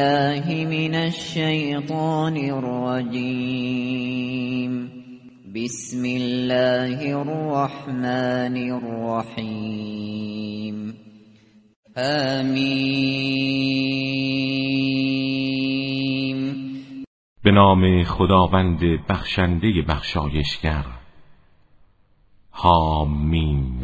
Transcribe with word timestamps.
بالله 0.00 0.66
من 0.66 0.94
الشیطان 0.94 2.36
الرجیم 2.36 3.72
بسم 5.54 6.02
الله 6.04 7.16
الرحمن 7.16 8.56
الرحیم 8.56 9.74
آمین 11.96 12.70
به 17.44 17.50
نام 17.50 18.04
خداوند 18.04 18.80
بخشنده 19.08 19.82
بخشایشگر. 19.88 20.84
حامیم. 22.50 23.79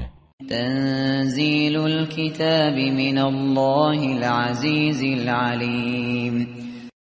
تنزیل 0.49 1.77
الكتاب 1.77 2.75
من 2.75 3.19
الله 3.19 4.17
العزیز 4.17 5.03
العلیم 5.03 6.49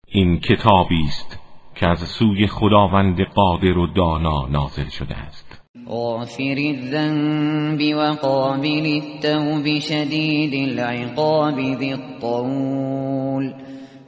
این 0.09 0.41
کتابی 0.41 1.03
است 1.09 1.39
که 1.75 1.87
از 1.87 1.99
سوی 1.99 2.47
خداوند 2.47 3.21
قادر 3.35 3.79
و 3.79 3.87
دانا 3.87 4.49
نازل 4.49 4.89
شده 4.89 5.15
است. 5.15 5.61
غافر 5.89 6.57
الذنب 6.59 7.97
وقابل 7.97 9.01
التوب 9.03 9.79
شدید 9.79 10.55
العقاب 10.55 11.79
ذی 11.79 11.93
الطول. 11.93 13.53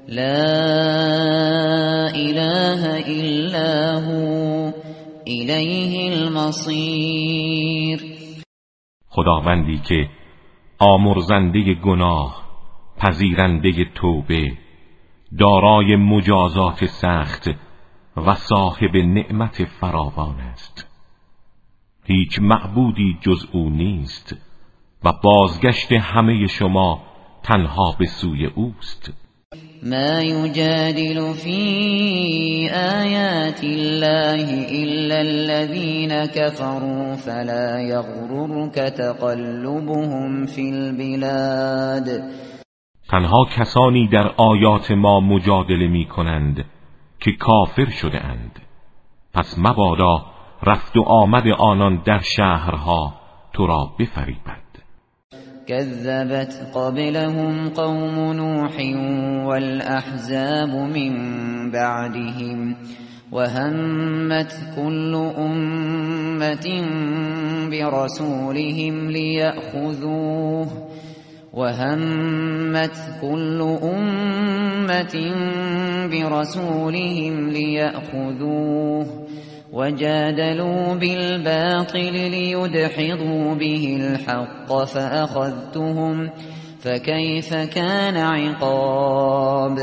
لا 0.08 0.48
اله 2.14 3.04
الا 3.06 4.00
هو 4.00 4.72
الیه 5.26 6.12
المصیر 6.12 8.17
خداوندی 9.18 9.78
که 9.78 10.10
آمرزنده 10.78 11.74
گناه 11.74 12.42
پذیرنده 12.96 13.84
توبه 13.94 14.52
دارای 15.38 15.96
مجازات 15.96 16.84
سخت 16.84 17.50
و 18.16 18.34
صاحب 18.34 18.96
نعمت 18.96 19.64
فراوان 19.64 20.40
است. 20.40 20.86
هیچ 22.04 22.38
معبودی 22.40 23.18
جز 23.20 23.46
او 23.52 23.70
نیست 23.70 24.36
و 25.04 25.12
بازگشت 25.22 25.92
همه 25.92 26.46
شما 26.46 27.02
تنها 27.42 27.96
به 27.98 28.06
سوی 28.06 28.46
اوست. 28.46 29.27
ما 29.82 30.20
يجادل 30.20 31.34
في 31.34 31.60
آيات 32.72 33.64
الله 33.64 34.46
إلا 34.82 35.20
الذين 35.20 36.26
كفروا 36.26 37.14
فلا 37.14 37.80
يغررك 37.80 38.74
تقلبهم 38.74 40.46
في 40.46 40.70
البلاد. 40.70 42.22
تنها 43.08 43.44
کسانی 43.56 44.08
در 44.08 44.28
آیات 44.36 44.90
ما 44.90 45.20
مجادله 45.20 45.88
می 45.88 46.04
کنند 46.04 46.64
که 47.20 47.32
کافر 47.32 47.86
شده 47.90 48.24
اند 48.24 48.60
پس 49.34 49.58
مبادا 49.58 50.26
رفت 50.62 50.96
و 50.96 51.02
آمد 51.02 51.48
آنان 51.58 52.02
در 52.06 52.20
شهرها 52.20 53.14
تو 53.52 53.66
را 53.66 53.90
بفریبد. 53.98 54.67
كذبت 55.68 56.70
قبلهم 56.74 57.68
قوم 57.68 58.32
نوح 58.32 58.76
والأحزاب 59.46 60.68
من 60.68 61.12
بعدهم 61.70 62.76
وهمت 63.32 64.52
كل 64.76 65.14
أمة 65.38 66.66
برسولهم 67.70 69.10
ليأخذوه 69.10 70.88
وهمت 71.52 72.96
كل 73.20 73.76
أمة 73.82 75.16
برسولهم 76.10 77.48
ليأخذوه 77.50 79.27
وجادلوا 79.72 80.94
بالباطل 80.94 82.12
ليدحضوا 82.12 83.54
به 83.54 83.96
الحق 84.00 84.84
فأخذتهم 84.84 86.30
فكيف 86.80 87.54
كان 87.54 88.16
عقاب؟ 88.16 89.78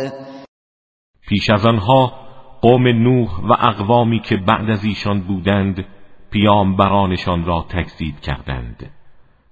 پیش 1.27 1.49
از 1.49 1.65
آنها 1.65 2.13
قوم 2.61 2.87
نوح 2.87 3.39
و 3.39 3.51
اقوامی 3.51 4.19
که 4.19 4.37
بعد 4.37 4.69
از 4.69 4.85
ایشان 4.85 5.21
بودند 5.21 5.85
پیامبرانشان 6.31 7.45
را 7.45 7.65
تکذیب 7.69 8.19
کردند. 8.19 8.91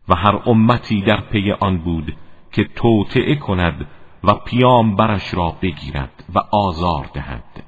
و 0.10 0.16
هر 0.16 0.40
امتی 0.46 1.02
در 1.02 1.22
پی 1.32 1.52
آن 1.52 1.78
بود 1.78 2.16
که 2.52 2.64
توطعه 2.76 3.36
کند 3.36 3.88
و 4.24 4.34
پیامبرش 4.34 5.34
را 5.34 5.56
بگیرد 5.62 6.24
و 6.36 6.40
آزار 6.52 7.10
دهد. 7.14 7.64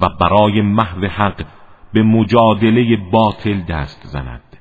و 0.00 0.08
برای 0.20 0.60
محو 0.60 1.06
حق 1.06 1.44
به 1.92 2.02
مجادله 2.02 2.96
باطل 3.12 3.60
دست 3.60 4.00
زند. 4.06 4.56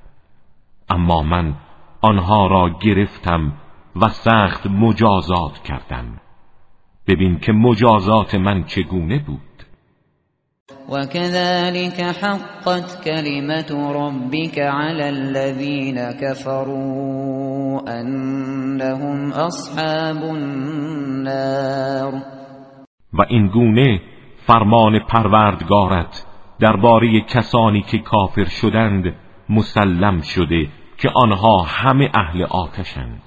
اما 0.90 1.24
من 1.24 1.56
آنها 2.02 2.48
را 2.48 2.70
گرفتم 2.82 3.54
و 3.96 4.10
سخت 4.10 4.68
مجازات 4.68 5.64
کردم. 5.64 6.22
ببین 7.08 7.40
که 7.40 7.52
مجازات 7.52 8.36
من 8.36 8.64
چگونه 8.64 9.24
بود. 9.28 9.40
وكذلك 10.90 12.00
حقت 12.02 13.04
كلمة 13.04 13.92
ربك 13.94 14.60
على 14.60 15.04
الذين 15.04 16.12
كفروا 16.12 17.82
أنهم 18.02 19.32
أصحاب 19.32 20.24
النار. 20.24 22.14
و 23.14 23.22
این 23.30 23.48
گونه 23.48 24.02
فرمان 24.48 25.00
پروردگارت 25.00 26.29
درباره 26.59 27.22
کسانی 27.22 27.81
که 27.81 27.97
کافر 27.97 28.46
شدند 28.46 29.16
مسلم 29.50 30.22
شده 30.22 30.68
که 30.97 31.09
آنها 31.16 31.58
همه 31.58 32.09
اهل 32.14 32.44
آتشند. 32.44 33.22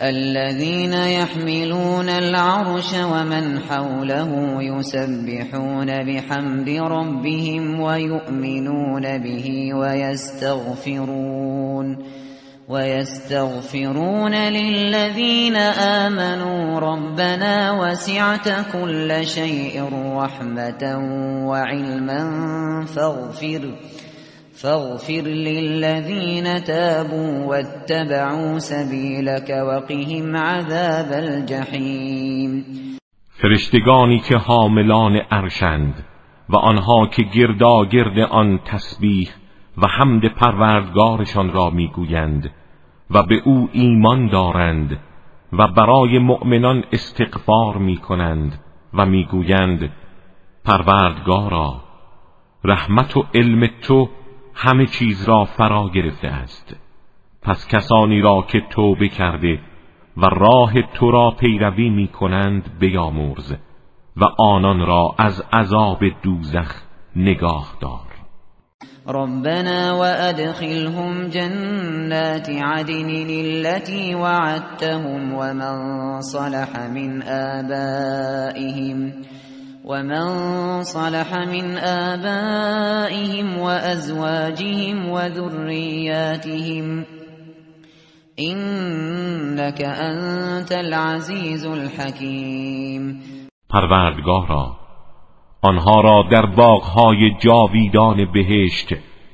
الذين 0.00 0.92
يحملون 0.92 2.08
العرش 2.08 2.94
ومن 2.94 3.58
حوله 3.58 4.62
يسبحون 4.62 6.04
بحمد 6.04 6.68
ربهم 6.68 7.80
ويؤمنون 7.80 9.18
به 9.18 9.74
ويستغفرون. 9.74 11.18
ويستغفرون 12.70 14.34
للذين 14.34 15.56
آمنوا 16.06 16.80
ربنا 16.80 17.72
وسعت 17.72 18.48
كل 18.72 19.26
شيء 19.26 19.82
رحمة 20.16 20.82
وعلما 21.48 22.22
فاغفر 22.86 23.74
فاغفر 24.62 25.22
للذين 25.22 26.64
تابوا 26.64 27.46
واتبعوا 27.46 28.58
سبيلك 28.58 29.50
وقهم 29.50 30.36
عذاب 30.36 31.12
الجحیم 31.12 32.64
فرشتگانی 33.42 34.20
که 34.28 34.36
حاملان 34.36 35.16
عرشند 35.30 35.94
و 36.48 36.56
آنها 36.56 37.06
که 37.06 37.22
گرداگرد 37.22 38.18
آن 38.30 38.58
تسبیح 38.64 39.28
و 39.78 39.86
حمد 39.86 40.34
پروردگارشان 40.36 41.52
را 41.52 41.70
می‌گویند 41.70 42.50
و 43.10 43.22
به 43.22 43.42
او 43.44 43.68
ایمان 43.72 44.26
دارند 44.26 44.98
و 45.52 45.68
برای 45.68 46.18
مؤمنان 46.18 46.84
استغفار 46.92 47.76
می‌کنند 47.76 48.60
و 48.94 49.06
می‌گویند 49.06 49.92
پروردگارا 50.64 51.80
رحمت 52.64 53.16
و 53.16 53.24
علم 53.34 53.68
تو 53.82 54.08
همه 54.54 54.86
چیز 54.86 55.28
را 55.28 55.44
فرا 55.44 55.88
گرفته 55.88 56.28
است. 56.28 56.76
پس 57.42 57.68
کسانی 57.68 58.20
را 58.20 58.42
که 58.48 58.60
توبه 58.60 59.08
کرده 59.08 59.60
و 60.16 60.26
راه 60.26 60.82
تو 60.82 61.10
را 61.10 61.30
پیروی 61.30 61.90
می 61.90 62.08
کنند 62.08 62.78
بیامرز 62.78 63.54
و 64.16 64.24
آنان 64.38 64.86
را 64.86 65.14
از 65.18 65.44
عذاب 65.52 66.04
دوزخ 66.22 66.82
نگاه 67.16 67.76
دار. 67.80 68.09
ربنا 69.08 69.92
وأدخلهم 69.92 71.26
جنات 71.26 72.50
عدن 72.50 73.10
التي 73.30 74.14
وعدتهم 74.14 75.34
ومن 75.34 76.20
صلح 76.20 76.76
من 76.76 77.22
آبائهم 77.22 79.12
ومن 79.84 80.26
صلح 80.82 81.34
من 81.34 81.76
آبائهم 81.78 83.58
وأزواجهم 83.58 85.08
وذرياتهم 85.08 87.04
إنك 88.38 89.82
أنت 89.82 90.72
العزيز 90.72 91.66
الحكيم. 91.66 93.20
پروردگارا 93.70 94.79
آنها 95.62 96.00
را 96.00 96.24
در 96.30 96.46
باغهای 96.46 97.30
جاویدان 97.38 98.32
بهشت 98.32 98.88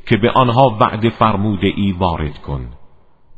که 0.07 0.17
به 0.17 0.31
آنها 0.31 0.77
وعده 0.81 1.11
فرموده 1.11 1.73
ای 1.77 1.93
وارد 1.93 2.39
کن. 2.39 2.69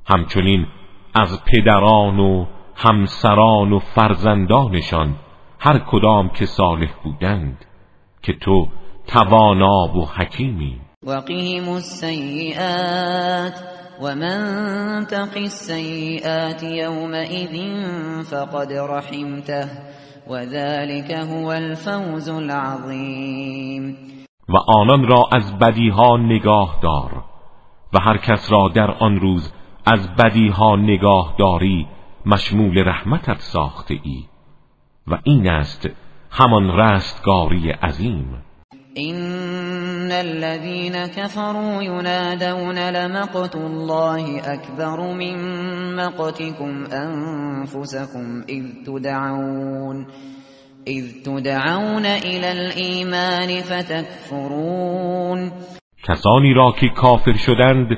همچنین 0.06 0.66
از 1.14 1.44
پدران 1.44 2.18
و 2.18 2.46
همسران 2.76 3.72
و 3.72 3.78
فرزندانشان 3.78 5.16
هر 5.58 5.78
کدام 5.78 6.28
که 6.28 6.46
صالح 6.46 6.90
بودند 7.04 7.64
که 8.22 8.32
تو 8.32 8.68
توانا 9.06 9.96
و 9.96 10.06
حکیمی. 10.06 10.80
وقهم 11.02 11.68
السیئات 11.68 13.54
ومن 14.02 15.06
تق 15.06 15.36
السیئات 15.36 16.62
یومئذ 16.62 17.54
فقد 18.30 18.72
رحمته 18.72 19.68
وذلك 20.28 21.10
هو 21.10 21.46
الفوز 21.46 22.28
العظیم 22.28 23.96
و 24.48 24.56
آنان 24.56 25.08
را 25.08 25.24
از 25.32 25.58
بدیها 25.58 26.16
نگاه 26.16 26.78
دار 26.82 27.24
و 27.92 28.00
هر 28.00 28.16
کس 28.16 28.52
را 28.52 28.68
در 28.68 28.90
آن 28.90 29.20
روز 29.20 29.52
از 29.86 30.16
بدیها 30.16 30.76
نگاه 30.76 31.34
داری 31.38 31.86
مشمول 32.26 32.88
رحمتت 32.88 33.40
ساخته 33.40 33.94
ای 34.02 34.24
و 35.06 35.18
این 35.24 35.48
است 35.48 35.88
همان 36.30 36.70
رستگاری 36.80 37.70
عظیم. 37.70 38.42
این 38.98 40.12
الذين 40.12 41.06
كفروا 41.06 41.82
ينادون 41.82 42.78
لمقت 42.78 43.56
الله 43.56 44.40
اكبر 44.54 45.12
من 45.12 45.36
مقتكم 45.96 46.84
انفسكم 46.92 48.42
اذ 48.48 48.64
تدعون 48.86 50.06
اذ 50.86 51.22
تدعون 51.24 52.06
الى 52.06 52.52
الايمان 52.52 53.60
فتكفرون 53.60 55.52
کسانی 56.04 56.54
را 56.54 56.72
که 56.80 56.88
کافر 56.88 57.34
شدند 57.36 57.88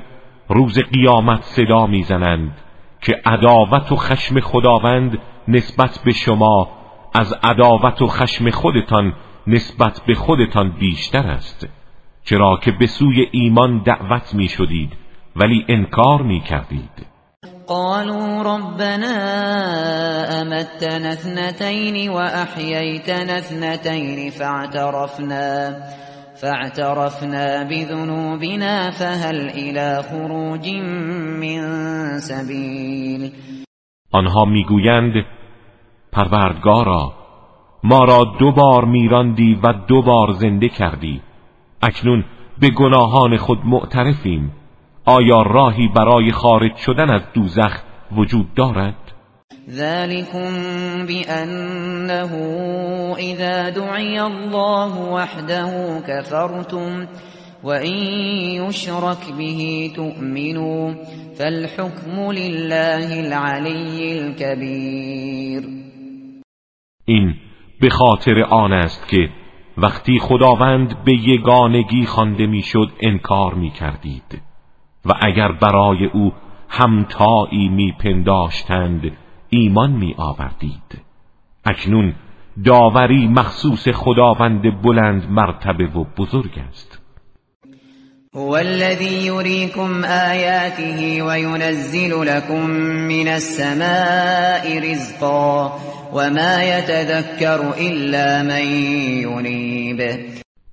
روز 0.49 0.79
قیامت 0.79 1.43
صدا 1.43 1.87
می‌زنند 1.87 2.53
که 3.01 3.13
عداوت 3.27 3.93
و 3.93 3.97
خشم 3.97 4.41
خداوند 4.41 5.19
نسبت 5.49 5.99
به 6.05 6.13
شما 6.13 6.69
از 7.15 7.35
عداوت 7.43 8.03
و 8.03 8.07
خشم 8.07 8.51
خودتان 8.51 9.13
نسبت 9.51 10.01
به 10.07 10.15
خودتان 10.15 10.73
بیشتر 10.81 11.27
است 11.27 11.69
چرا 12.25 12.59
که 12.63 12.71
به 12.81 12.87
سوی 12.87 13.27
ایمان 13.33 13.83
دعوت 13.83 14.35
می 14.35 14.49
شدید 14.49 14.93
ولی 15.37 15.65
انکار 15.69 16.23
می 16.23 16.41
کردید 16.41 17.07
قالوا 17.67 18.43
ربنا 18.43 19.17
امتنا 20.41 21.09
اثنتين 21.09 22.11
واحييتنا 22.11 23.33
اثنتين 23.33 24.31
فاعترفنا 24.31 25.75
فاعترفنا 26.43 27.65
بذنوبنا 27.65 28.91
فهل 28.91 29.49
الى 29.49 30.03
خروج 30.03 30.69
من 31.41 32.19
سبیل 32.19 33.33
آنها 34.13 34.45
می‌گویند 34.45 35.15
پروردگارا 36.13 37.20
ما 37.85 38.05
را 38.05 38.25
دو 38.39 38.53
بار 38.53 38.85
میراندی 38.85 39.59
و 39.63 39.73
دو 39.73 40.03
بار 40.03 40.33
زنده 40.33 40.69
کردی. 40.69 41.21
اکنون 41.83 42.25
به 42.61 42.71
گناهان 42.71 43.37
خود 43.37 43.59
معترفیم. 43.65 44.53
آیا 45.05 45.43
راهی 45.43 45.89
برای 45.89 46.33
خارج 46.33 46.77
شدن 46.77 47.11
از 47.11 47.23
دوزخ 47.35 47.83
وجود 48.17 48.55
دارد؟ 48.55 48.95
ذلكم 49.71 50.51
بأنه 51.07 52.33
إذا 53.19 53.71
دعي 53.71 54.21
الله 54.21 54.99
وحده 54.99 56.01
كفرتم 56.01 57.07
وإن 57.65 57.97
يشرك 58.67 59.33
به 59.39 59.91
تؤمنوا 59.97 60.95
فالحكم 61.39 62.33
لله 62.33 63.21
العلي 63.21 64.19
الكبير. 64.19 65.63
این 67.05 67.35
به 67.81 67.91
خاطر 67.91 68.43
آن 68.43 68.73
است 68.73 69.09
که 69.09 69.29
وقتی 69.79 70.19
خداوند 70.19 71.05
به 71.05 71.13
یگانگی 71.13 72.07
خوانده 72.07 72.47
می‌شد 72.47 72.93
انکار 73.01 73.55
می 73.55 73.71
کردید 73.71 74.43
و 75.07 75.13
اگر 75.23 75.53
برای 75.53 76.07
او 76.07 76.33
همتایی 76.69 77.69
می 77.69 77.93
پنداشتند 77.93 79.13
ایمان 79.51 79.91
می 79.91 80.15
آوردید 80.19 81.01
اکنون 81.65 82.15
داوری 82.65 83.29
مخصوص 83.29 83.89
خداوند 83.89 84.83
بلند 84.83 85.31
مرتبه 85.31 85.85
و 85.85 86.05
بزرگ 86.19 86.59
است. 86.69 87.01
هو 88.35 88.53
الذي 88.53 89.27
يريكم 89.27 90.05
آياته 90.05 91.23
وينزل 91.23 92.25
لكم 92.25 92.71
من 93.09 93.29
السماء 93.29 94.79
رزقا. 94.79 95.73
وما 96.13 96.65
يتذكر 96.65 97.75
إلا 97.79 98.43
من 98.43 98.65
ينيب 99.23 100.01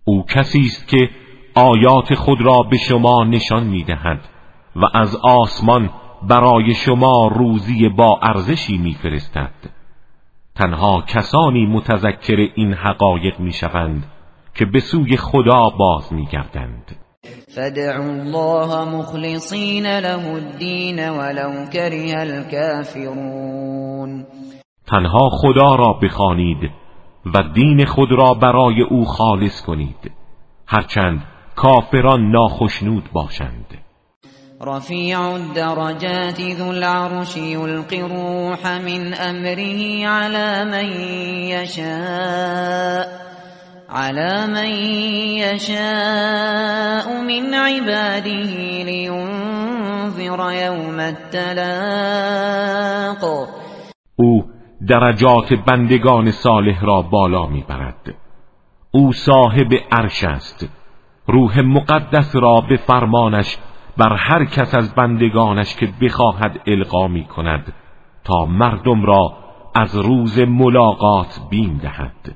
او 0.04 0.25
کسی 0.25 0.60
است 0.60 0.88
که 0.88 1.10
آیات 1.56 2.13
خود 2.13 2.42
را 2.42 2.63
به 2.72 2.78
شما 2.78 3.24
نشان 3.24 3.63
می‌دهد 3.63 4.19
و 4.75 4.80
از 4.94 5.16
آسمان 5.16 5.89
برای 6.24 6.74
شما 6.74 7.28
روزی 7.28 7.89
با 7.89 8.19
ارزشی 8.24 8.78
میفرستد. 8.78 9.54
تنها 10.56 11.04
کسانی 11.07 11.66
متذکر 11.66 12.48
این 12.56 12.74
حقایق 12.74 13.40
می‌شوند 13.40 14.04
که 14.56 14.66
به 14.66 14.80
سوی 14.80 15.18
خدا 15.18 15.69
باز 15.69 16.13
میگردند. 16.13 16.95
فدعوا 17.56 18.10
الله 18.10 18.90
مخلصین 18.95 19.86
له 19.86 20.28
الدین 20.28 21.10
ولو 21.10 21.66
کره 21.74 22.13
الكافرون 22.18 23.48
تنها 24.88 25.30
خدا 25.30 25.75
را 25.75 25.94
بخوانید 25.94 26.72
و 27.34 27.44
دین 27.54 27.86
خود 27.86 28.12
را 28.12 28.34
برای 28.34 28.81
او 28.81 29.06
خالص 29.06 29.62
کنید. 29.62 30.12
هرچند 30.68 31.24
کافران 31.56 32.31
ناخشنود 32.31 33.10
باشند. 33.13 33.78
رفیع 34.62 35.22
الدرجات 35.22 36.42
ذو 36.42 36.68
العرش 36.69 37.38
يلقي 37.38 38.01
الروح 38.01 38.68
من 38.68 39.14
امره 39.14 40.07
على 40.07 40.66
من 40.66 40.85
يشاء 41.54 43.07
على 43.90 44.47
من 44.47 44.69
يشاء 45.38 47.21
من 47.21 47.54
عباده 47.54 48.83
لينذر 48.83 50.52
يوم 50.52 51.00
التلاق. 51.00 52.28
او 54.19 54.46
درجات 54.88 55.54
بندگان 55.54 56.32
صالح 56.32 56.86
را 56.86 57.02
بالا 57.02 57.46
می‌برد. 57.46 58.16
او 58.92 59.14
صاحب 59.14 59.74
عرش 59.92 60.24
است. 60.24 60.70
روح 61.28 61.62
مقدس 61.62 62.36
را 62.36 62.62
به 62.70 62.78
فرمانش 62.78 63.58
بر 63.98 64.16
هر 64.16 64.46
کس 64.46 64.76
از 64.76 64.96
بندگانش 64.96 65.76
که 65.76 65.90
بخواهد 66.02 66.60
القا 66.68 67.08
می 67.08 67.26
کند 67.26 67.74
تا 68.24 68.46
مردم 68.46 69.06
را 69.06 69.34
از 69.76 69.96
روز 69.96 70.40
ملاقات 70.40 71.40
بیم 71.50 71.80
دهد. 71.84 72.36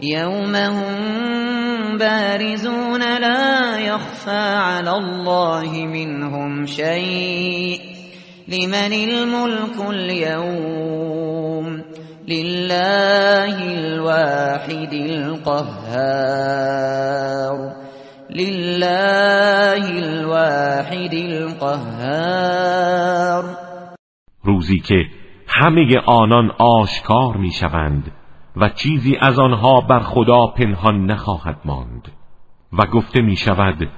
یوم 0.00 0.54
هم 0.54 1.98
بارزون 1.98 3.02
لا 3.02 3.80
یخفى 3.80 4.30
علی 4.30 4.88
الله 4.88 5.86
منهم 5.86 6.66
شیء. 6.66 7.97
لمن 8.48 8.92
الملك 8.92 9.76
اليوم 9.90 11.66
لله 12.28 13.56
الواحد 13.78 14.92
القهار. 14.92 15.98
لله 18.30 19.84
الواحد 19.98 21.14
القهار. 21.14 22.24
روزی 24.44 24.78
که 24.78 25.04
همه 25.48 25.98
آنان 26.06 26.50
آشکار 26.58 27.36
می‌شوند 27.36 28.12
و 28.56 28.68
چیزی 28.68 29.16
از 29.20 29.38
آنها 29.38 29.80
بر 29.80 30.00
خدا 30.00 30.46
پنهان 30.46 31.10
نخواهد 31.10 31.56
ماند 31.64 32.08
و 32.72 32.86
گفته 32.86 33.22
می 33.22 33.36
شود 33.36 33.88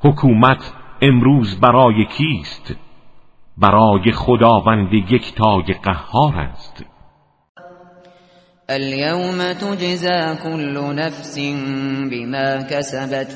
حکومت 0.00 0.72
امروز 1.02 1.60
برای 1.60 2.04
کیست؟ 2.04 2.83
برای 3.58 4.12
خداوند 4.12 4.92
یکتای 4.92 5.74
قهار 5.82 6.36
است. 6.36 6.84
اليوم 8.68 9.52
تجزا 9.52 10.34
كل 10.42 10.94
نفس 10.94 11.38
بما 12.10 12.62
كسبت 12.70 13.28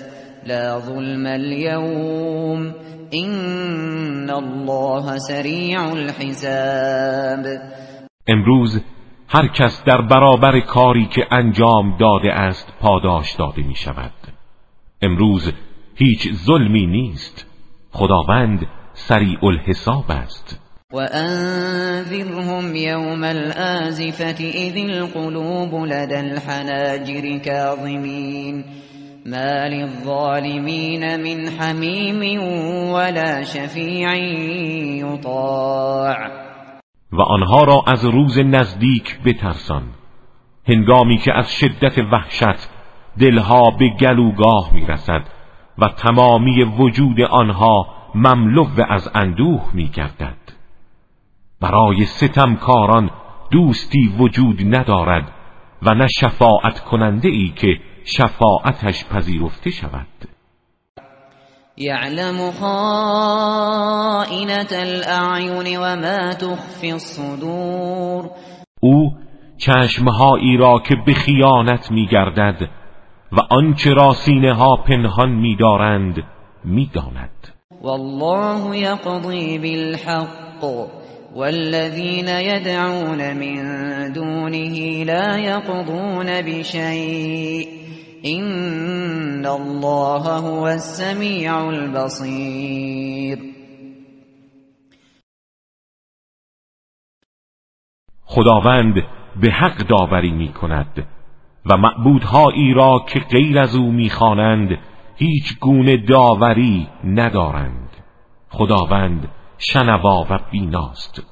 لا 0.47 0.81
ظلم 0.81 1.27
اليوم. 1.27 2.75
این 3.11 4.31
الله 4.31 5.19
سریع 5.19 5.81
الحساب. 5.81 7.47
امروز 8.27 8.81
هر 9.29 9.49
کس 9.49 9.85
در 9.85 10.01
برابر 10.01 10.61
کاری 10.61 11.07
که 11.07 11.27
انجام 11.31 11.97
داده 11.97 12.33
است 12.33 12.73
پاداش 12.81 13.35
داده 13.35 13.63
می 13.63 13.75
شود 13.75 14.13
امروز 15.03 15.53
هیچ 15.95 16.33
ظلمی 16.33 16.87
نیست. 16.87 17.47
خداوند 17.93 18.67
سریع 18.99 19.45
الحساب 19.45 20.05
است. 20.09 20.61
وأنذرهم 20.93 22.77
يوم 22.77 23.25
الآزفة 23.25 24.45
إذ 24.45 24.77
القلوب 24.91 25.75
لدى 25.85 26.21
الحناجر 26.21 27.39
كاظمين 27.39 28.65
ما 29.27 29.69
للظالمين 29.69 31.21
من 31.21 31.49
حمیم 31.49 32.43
ولا 32.93 33.43
شفیع 33.43 34.15
یطاع 35.05 36.17
و 37.13 37.21
آنها 37.23 37.65
را 37.65 37.83
از 37.87 38.05
روز 38.05 38.39
نزدیک 38.39 39.23
بترسان. 39.25 39.83
هنگامی 40.69 41.17
که 41.17 41.35
از 41.35 41.53
شدت 41.53 41.99
وحشت 42.13 42.69
دلها 43.21 43.71
به 43.71 43.89
گلوگاه 44.01 44.71
می‌رسد 44.75 45.23
و 45.79 45.89
تمامی 45.89 46.65
وجود 46.65 47.21
آنها 47.21 47.98
مملو 48.15 48.67
از 48.89 49.11
اندوه 49.15 49.71
میگردد 49.73 50.37
برای 51.61 52.05
ستمکاران 52.05 53.11
دوستی 53.51 54.15
وجود 54.19 54.75
ندارد 54.77 55.33
و 55.83 55.95
نه 55.95 56.07
شفاعت 56.21 56.81
کننده 56.81 57.29
ای 57.29 57.49
که 57.49 57.77
شفاعتش 58.05 59.05
پذیرفته 59.05 59.71
شود. 59.71 60.07
یعلم 61.77 62.51
خائنة 62.61 63.77
الاعین 64.73 65.79
و 65.79 65.97
ما 65.97 66.35
تخفی 66.35 66.93
الصدور. 66.93 68.31
او 68.81 69.13
چشمهایی 69.59 70.57
را 70.57 70.79
که 70.79 70.97
به 71.07 71.15
خیانت 71.15 71.91
میگردد 71.91 72.69
و 73.33 73.41
آنچه 73.51 73.95
را 73.95 74.13
سینه 74.13 74.55
ها 74.55 74.77
پنهان 74.77 75.31
میدارند 75.31 76.23
می‌داند 76.65 77.38
والله 77.83 78.77
یقضی 78.77 79.59
بالحق. 79.59 80.65
والذين 81.35 82.29
يدعون 82.29 83.37
من 83.37 83.59
دونه 84.13 85.05
لا 85.05 85.37
يقضون 85.37 86.43
بشيء. 86.43 87.69
إن 88.25 89.47
الله 89.47 90.39
هو 90.39 90.69
السميع 90.69 91.69
البصير. 91.69 93.39
خداوند 98.25 98.95
به 99.43 99.51
حق 99.51 99.87
داوری 99.89 100.31
می 100.31 100.53
کند 100.53 101.07
و 101.67 101.77
معبودهایی 101.77 102.75
را 102.75 103.05
که 103.09 103.21
غیر 103.21 103.59
از 103.59 103.77
او 103.77 103.93
می‌خوانند 103.93 104.79
هیچ 105.19 105.59
گونه 105.61 105.97
داوری 105.97 106.89
ندارند. 107.05 107.89
خداوند 108.51 109.29
شنوا 109.59 110.25
و 110.31 110.39
بیناست. 110.53 111.23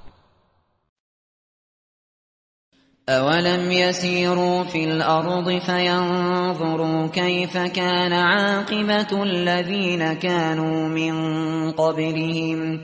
اولم 3.08 3.70
يسيروا 3.70 4.64
في 4.64 4.84
الارض 4.84 5.58
فينظروا 5.58 7.06
كيف 7.06 7.58
كان 7.58 8.12
عاقبة 8.12 9.22
الذين 9.22 10.12
كانوا 10.14 10.88
من 10.88 11.14
قبلهم؟ 11.72 12.80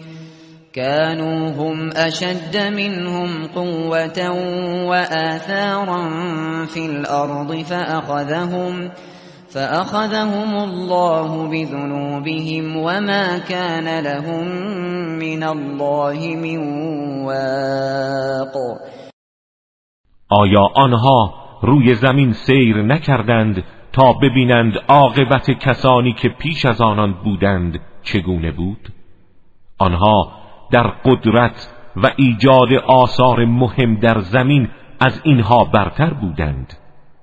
كانوا 0.72 1.50
هم 1.50 1.90
اشد 1.96 2.56
منهم 2.56 3.46
قوة 3.46 4.30
وآثارا 4.88 6.08
في 6.66 6.86
الارض 6.86 7.62
فاخذهم 7.62 7.62
فأخذهم 7.62 8.90
الله 9.56 11.48
بذنوبهم 11.48 12.76
وما 12.76 13.38
كان 13.38 14.00
لهم 14.00 14.44
من 15.18 15.42
الله 15.42 16.36
من 16.36 16.58
واق. 17.26 18.54
آیا 20.30 20.68
آنها 20.74 21.34
روی 21.62 21.94
زمین 21.94 22.32
سیر 22.32 22.82
نکردند 22.82 23.64
تا 23.92 24.12
ببینند 24.12 24.72
عاقبت 24.88 25.50
کسانی 25.50 26.12
که 26.12 26.28
پیش 26.28 26.66
از 26.66 26.80
آنان 26.80 27.12
بودند 27.24 27.80
چگونه 28.02 28.50
بود؟ 28.50 28.88
آنها 29.78 30.32
در 30.70 30.86
قدرت 31.04 31.68
و 31.96 32.10
ایجاد 32.16 32.72
آثار 32.86 33.44
مهم 33.44 33.94
در 33.94 34.20
زمین 34.20 34.68
از 35.00 35.20
اینها 35.24 35.64
برتر 35.64 36.14
بودند 36.14 36.74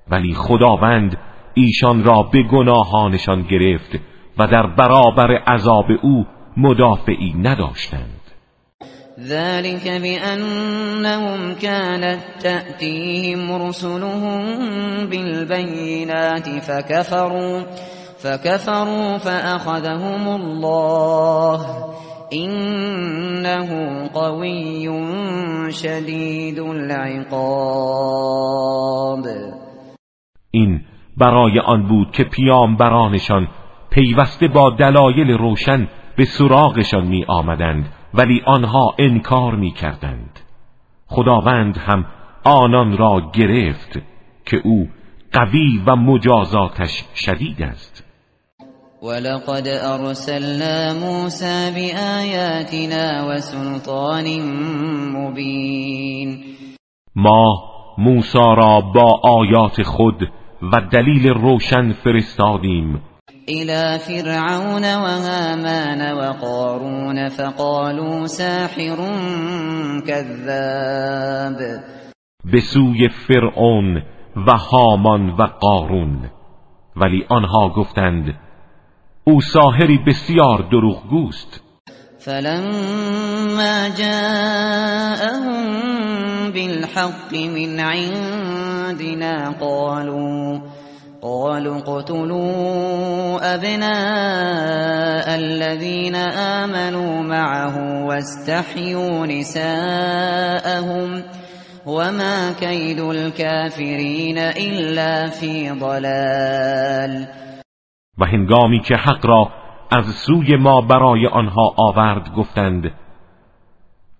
ولی 0.09 0.33
خداوند 0.33 1.17
ایشان 1.59 2.03
را 2.03 2.23
به 2.23 2.43
گناهانشان 2.43 3.41
گرفت 3.51 3.91
و 4.37 4.47
در 4.47 4.67
برابر 4.67 5.37
عذاب 5.37 5.85
او 6.03 6.25
مدافعی 6.57 7.33
نداشتند. 7.33 8.19
ذلك 9.19 10.01
بأنهم 10.01 11.55
كانت 11.61 12.19
تأتيهم 12.39 13.67
رسلهم 13.67 14.39
بالبينات 15.09 16.49
فكفروا 16.49 17.61
فكفروا 18.17 19.17
فأخذهم 19.17 20.27
الله. 20.27 21.65
إنه 22.33 23.69
قوي 24.13 24.89
شدید 25.71 26.59
العقاب. 26.59 27.99
این 30.51 30.88
برای 31.19 31.59
آن 31.59 31.87
بود 31.87 32.11
که 32.11 32.23
پیامبرانشان 32.23 33.47
پیوسته 33.89 34.47
با 34.47 34.69
دلایل 34.69 35.31
روشن 35.31 35.87
به 36.15 36.25
سراغشان 36.25 37.07
می 37.07 37.25
آمدند 37.27 37.93
ولی 38.13 38.41
آنها 38.45 38.95
انکار 38.99 39.55
می 39.55 39.71
کردند. 39.71 40.39
خداوند 41.07 41.77
هم 41.77 42.05
آنان 42.43 42.97
را 42.97 43.21
گرفت 43.33 43.99
که 44.45 44.61
او 44.63 44.89
قوی 45.33 45.81
و 45.85 45.95
مجازاتش 45.95 47.03
شدید 47.15 47.61
است. 47.61 48.05
ولقد 49.03 49.67
ارسلنا 49.67 50.93
موسى 50.93 51.71
بآیاتنا 51.75 53.27
وسلطان 53.27 54.25
مبین 55.15 56.43
ما 57.15 57.63
موسی 57.97 58.37
را 58.37 58.81
با 58.81 59.19
آیات 59.23 59.83
خود 59.83 60.29
و 60.61 60.81
دلیل 60.91 61.27
روشن 61.27 61.93
فرستادیم. 61.93 63.01
الى 63.47 63.99
فرعون 63.99 64.83
و 64.83 65.05
هامان 65.05 66.13
و 66.13 66.33
قارون 66.33 67.29
فقالوا 67.29 68.27
ساحر 68.27 68.97
كذاب. 70.07 71.57
به 72.51 72.59
سوی 72.59 73.09
فرعون 73.27 74.03
و 74.47 74.57
هامان 74.71 75.29
و 75.29 75.43
قارون. 75.61 76.29
ولی 76.95 77.25
آنها 77.29 77.69
گفتند 77.69 78.39
او 79.23 79.41
ساحری 79.41 79.97
بسیار 80.07 80.69
دروغگوست. 80.71 81.63
فلما 82.19 83.89
جاءهم 83.97 85.59
بالحق 86.51 87.33
من 87.33 87.79
عندنا 87.79 89.49
قالوا 89.61 90.59
قالوا 91.21 91.77
اقتلوا 91.77 93.55
أبناء 93.55 95.35
الذين 95.35 96.15
آمنوا 96.15 97.21
معه 97.21 98.05
واستحيوا 98.05 99.25
نساءهم 99.25 101.23
وما 101.85 102.51
كيد 102.59 102.99
الكافرين 102.99 104.37
إلا 104.37 105.29
في 105.29 105.71
ضلال. 105.71 107.27
و 108.17 108.25
هنگامی 108.25 108.79
که 108.79 108.95
حق 108.95 109.25
را 109.25 109.49
از 109.91 110.05
سوی 110.05 110.55
ما 110.55 110.81
برای 110.81 111.27
آنها 111.27 111.73
آورد 111.77 112.33
گفتند 112.37 112.91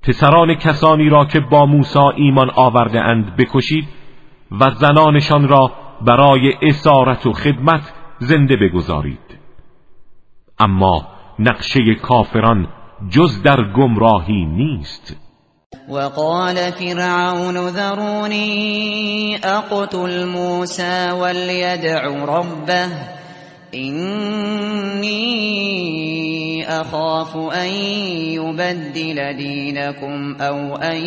پسران 0.03 0.55
کسانی 0.55 1.09
را 1.09 1.25
که 1.25 1.39
با 1.39 1.65
موسی 1.65 1.99
ایمان 2.15 2.49
آورده 2.55 3.01
اند 3.01 3.35
بکشید 3.35 3.87
و 4.51 4.69
زنانشان 4.69 5.47
را 5.47 5.71
برای 6.01 6.53
اسارت 6.61 7.25
و 7.25 7.33
خدمت 7.33 7.93
زنده 8.19 8.55
بگذارید. 8.55 9.39
اما 10.59 11.07
نقشه 11.39 11.95
کافران 12.01 12.67
جز 13.09 13.41
در 13.41 13.71
گمراهی 13.71 14.45
نیست. 14.45 15.15
وقال 15.89 16.55
فرعون 16.71 17.69
ذروني 17.69 19.39
اقتل 19.43 20.25
موسى 20.25 21.11
وليدع 21.11 22.01
ربه 22.25 23.18
اینی 23.71 25.49
اخاف 26.67 27.35
ان 27.35 27.73
يبدل 28.33 29.33
دینكم 29.37 30.35
او 30.41 30.75
ان 30.83 30.97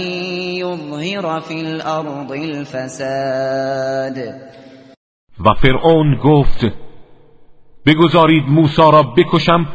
يظهر 0.59 1.40
في 1.40 1.61
الارض 1.61 2.33
الفساد. 2.33 4.16
و 5.45 5.54
فرعون 5.54 6.16
گفت 6.16 6.66
بگذارید 7.87 8.45
موسی 8.49 8.83
را 8.83 9.02
بکشم 9.02 9.66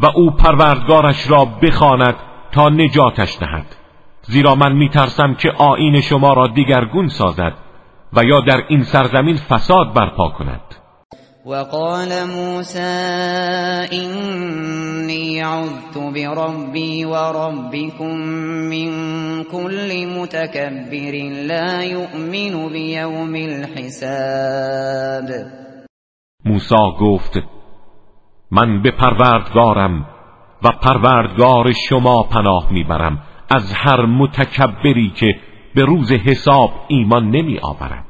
و 0.00 0.06
او 0.06 0.30
پروردگارش 0.30 1.30
را 1.30 1.44
بخواند 1.44 2.14
تا 2.52 2.68
نجاتش 2.68 3.38
دهد. 3.40 3.76
زیرا 4.22 4.54
من 4.54 4.72
میترسم 4.72 5.34
که 5.34 5.50
آین 5.50 6.00
شما 6.00 6.32
را 6.32 6.46
دیگرگون 6.46 7.08
سازد 7.08 7.54
و 8.12 8.24
یا 8.24 8.40
در 8.40 8.64
این 8.68 8.82
سرزمین 8.82 9.36
فساد 9.36 9.94
برپا 9.94 10.28
کند. 10.28 10.60
وقال 11.44 12.08
موسى 12.28 12.80
إني 13.92 15.42
عذت 15.42 15.98
بربي 15.98 17.04
وربكم 17.04 18.16
من 18.70 18.90
كل 19.44 20.06
متكبر 20.06 21.14
لا 21.46 21.82
يؤمن 21.82 22.68
بيوم 22.72 23.34
الحساب. 23.34 24.50
موسی 26.44 26.74
گفت 27.00 27.38
من 28.50 28.82
به 28.82 28.90
پروردگارم 28.90 30.06
و 30.64 30.68
پروردگار 30.82 31.72
شما 31.88 32.22
پناه 32.22 32.72
می‌برم 32.72 33.22
از 33.50 33.72
هر 33.72 34.06
متکبری 34.06 35.10
که 35.10 35.34
به 35.74 35.84
روز 35.84 36.12
حساب 36.12 36.70
ایمان 36.88 37.30
نمی 37.30 37.58
آورد 37.62 38.09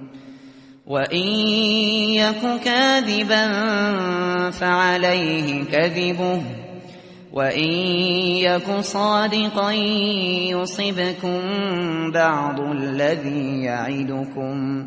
وَإِن 0.87 1.27
يَكُ 2.17 2.41
كَاذِبًا 2.65 3.45
فَعَلَيْهِ 4.49 5.63
كَذِبُهُ 5.63 6.41
وَإِن 7.33 7.71
يَكُ 8.41 8.79
صَادِقًا 8.79 9.71
يُصِبْكُم 10.51 11.39
بَعْضُ 12.11 12.59
الَّذِي 12.59 13.63
يَعِدُكُمْ 13.63 14.85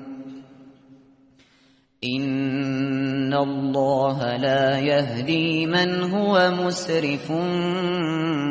إِنَّ 2.04 3.34
اللَّهَ 3.34 4.36
لَا 4.36 4.78
يَهْدِي 4.78 5.66
مَنْ 5.66 6.02
هُوَ 6.02 6.50
مُسْرِفٌ 6.50 7.28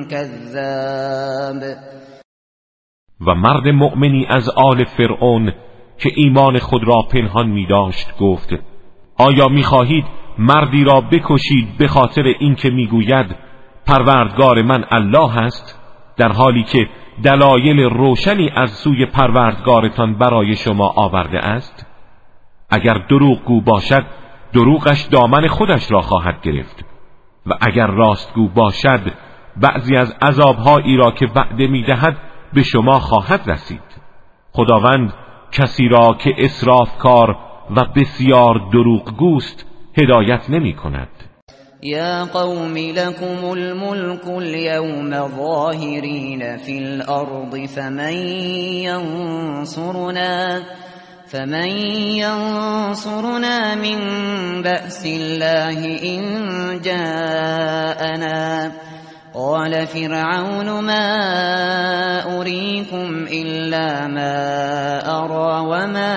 كَذَّابٌ 0.09 1.77
و 3.27 3.35
مرد 3.35 3.67
مؤمنی 3.67 4.25
از 4.29 4.49
آل 4.49 4.85
فرعون 4.97 5.53
که 5.97 6.11
ایمان 6.15 6.59
خود 6.59 6.87
را 6.87 7.01
پنهان 7.01 7.47
می 7.49 7.65
داشت 7.65 8.17
گفت 8.17 8.49
آیا 9.17 9.47
می 9.47 9.63
خواهید 9.63 10.05
مردی 10.37 10.83
را 10.83 11.01
بکشید 11.01 11.77
به 11.77 11.87
خاطر 11.87 12.23
اینکه 12.39 12.69
می‌گوید 12.69 13.35
پروردگار 13.85 14.61
من 14.61 14.85
الله 14.91 15.37
است 15.37 15.79
در 16.17 16.31
حالی 16.31 16.63
که 16.63 16.89
دلایل 17.23 17.79
روشنی 17.79 18.49
از 18.55 18.71
سوی 18.71 19.05
پروردگارتان 19.05 20.17
برای 20.17 20.55
شما 20.55 20.93
آورده 20.95 21.39
است؟ 21.39 21.85
اگر 22.69 22.93
دروغگو 22.93 23.61
باشد 23.61 24.05
دروغش 24.53 25.01
دامن 25.01 25.47
خودش 25.47 25.91
را 25.91 26.01
خواهد 26.01 26.41
گرفت. 26.41 26.85
و 27.45 27.53
اگر 27.61 27.87
راستگو 27.87 28.47
باشد 28.47 29.01
بعضی 29.61 29.95
از 29.95 30.15
عذابهایی 30.21 30.97
را 30.97 31.11
که 31.11 31.27
وعده 31.35 31.67
می‌دهد 31.67 32.17
به 32.53 32.63
شما 32.63 32.99
خواهد 32.99 33.51
رسید. 33.51 34.03
خداوند 34.51 35.13
کسی 35.53 35.87
را 35.87 36.17
که 36.19 36.29
اسراف 36.37 36.97
کار 36.97 37.37
و 37.75 37.85
بسیار 37.95 38.59
گوست 39.17 39.65
هدایت 39.97 40.49
نمی 40.49 40.73
کند 40.73 41.09
یا 41.81 42.25
قوم 42.25 42.77
لكم 42.77 43.51
الملك 43.51 44.27
اليوم 44.27 45.27
ظاهرین 45.27 46.57
في 46.57 46.77
الارض 46.77 47.65
فمن 47.65 48.13
ينصرنا 48.87 50.63
فمن 51.27 51.69
ينصرنا 52.23 53.75
من 53.75 53.99
بأس 54.61 55.05
الله 55.05 55.79
إن 56.03 56.21
جاءنا. 56.81 58.71
قال 59.33 59.87
فرعون 59.87 60.85
ما 60.85 61.05
أريكم 62.39 63.25
إلا 63.31 64.07
ما 64.07 64.37
أرى 65.19 65.59
وما 65.65 66.13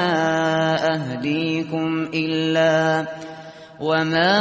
أهديكم 0.94 2.08
إلا 2.14 3.06
وما 3.80 4.32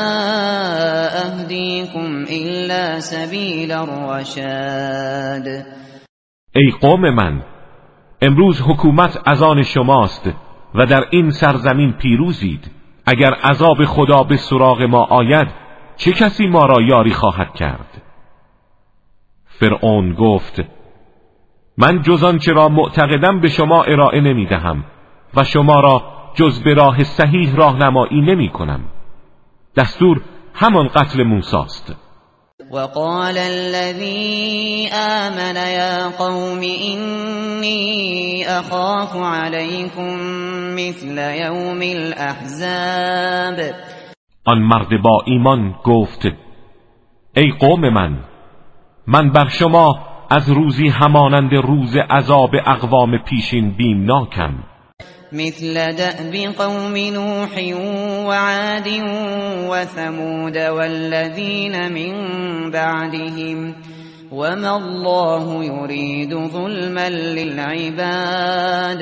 أهديكم 1.25 2.25
إلا 2.29 2.99
سبيل 2.99 3.71
الرشاد. 3.71 5.47
ای 6.55 6.71
قوم 6.81 7.01
من 7.01 7.41
امروز 8.21 8.61
حکومت 8.61 9.17
از 9.25 9.41
آن 9.41 9.63
شماست 9.63 10.29
و 10.75 10.85
در 10.85 11.03
این 11.11 11.29
سرزمین 11.29 11.93
پیروزید. 11.93 12.71
اگر 13.05 13.33
عذاب 13.43 13.85
خدا 13.85 14.23
به 14.23 14.35
سراغ 14.35 14.81
ما 14.81 15.03
آید 15.03 15.47
چه 15.97 16.11
کسی 16.11 16.47
ما 16.47 16.65
را 16.65 16.81
یاری 16.81 17.11
خواهد 17.11 17.53
کرد؟ 17.53 18.04
فرعون 19.59 20.13
گفت 20.13 20.61
من 21.77 22.01
جز 22.01 22.23
آنچه 22.23 22.51
را 22.51 22.69
معتقدم 22.69 23.41
به 23.41 23.47
شما 23.47 23.83
ارائه 23.83 24.21
نمی 24.21 24.45
دهم 24.45 24.85
و 25.35 25.43
شما 25.43 25.79
را 25.79 26.03
جز 26.35 26.63
به 26.63 26.73
راه 26.73 27.03
صحیح 27.03 27.55
راهنمایی 27.55 28.21
نمی 28.21 28.49
کنم 28.49 28.85
دستور 29.75 30.21
همان 30.53 30.87
قتل 30.87 31.23
موساست. 31.23 31.95
وقال 32.71 33.37
الذي 33.37 34.89
آمن 34.93 35.55
يا 35.55 36.09
قوم 36.09 36.61
إني 36.91 38.45
أخاف 38.47 39.15
عليكم 39.15 40.15
مثل 40.75 41.17
يوم 41.17 41.81
الأحزاب. 41.81 43.75
آن 44.45 44.61
مرد 44.61 45.01
با 45.01 45.23
ایمان 45.25 45.75
گفت 45.83 46.25
ای 47.37 47.51
قوم 47.59 47.89
من 47.89 48.19
من 49.07 49.31
بر 49.31 49.47
شما 49.47 49.99
از 50.29 50.49
روزی 50.49 50.87
همانند 50.87 51.53
روز 51.53 51.97
عذاب 51.97 52.49
اقوام 52.65 53.17
پیشین 53.17 53.71
بیمناکم. 53.71 54.53
مثل 55.31 55.73
دأب 55.73 56.35
قوم 56.57 56.93
نوح 57.13 57.73
وعاد 58.27 58.87
وثمود 59.69 60.57
والذین 60.57 61.75
من 61.93 62.13
بعدهم 62.71 63.75
وما 64.31 64.75
الله 64.75 65.65
يريد 65.65 66.29
ظلما 66.47 67.07
للعباد. 67.09 69.01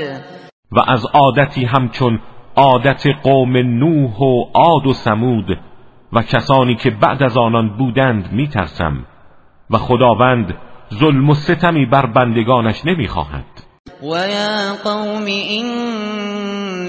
و 0.71 0.79
از 0.87 1.05
عادتی 1.13 1.65
همچون 1.65 2.19
عادت 2.55 3.03
قوم 3.23 3.57
نوح 3.57 4.19
و 4.19 4.45
عاد 4.53 4.87
و 4.87 4.93
ثمود 4.93 5.59
و 6.13 6.21
کسانی 6.21 6.75
که 6.75 6.89
بعد 6.89 7.23
از 7.23 7.37
آنان 7.37 7.77
بودند 7.77 8.31
میترسم. 8.31 9.05
و 9.73 9.77
خداوند 9.77 10.57
ظلم 10.93 11.29
و 11.29 11.33
ستمی 11.33 11.85
بر 11.85 12.05
بندگانش 12.05 12.85
نمی‌خواهد. 12.85 13.45
و 14.01 14.05
یا 14.05 14.75
قوم 14.83 15.25
اینی 15.25 16.83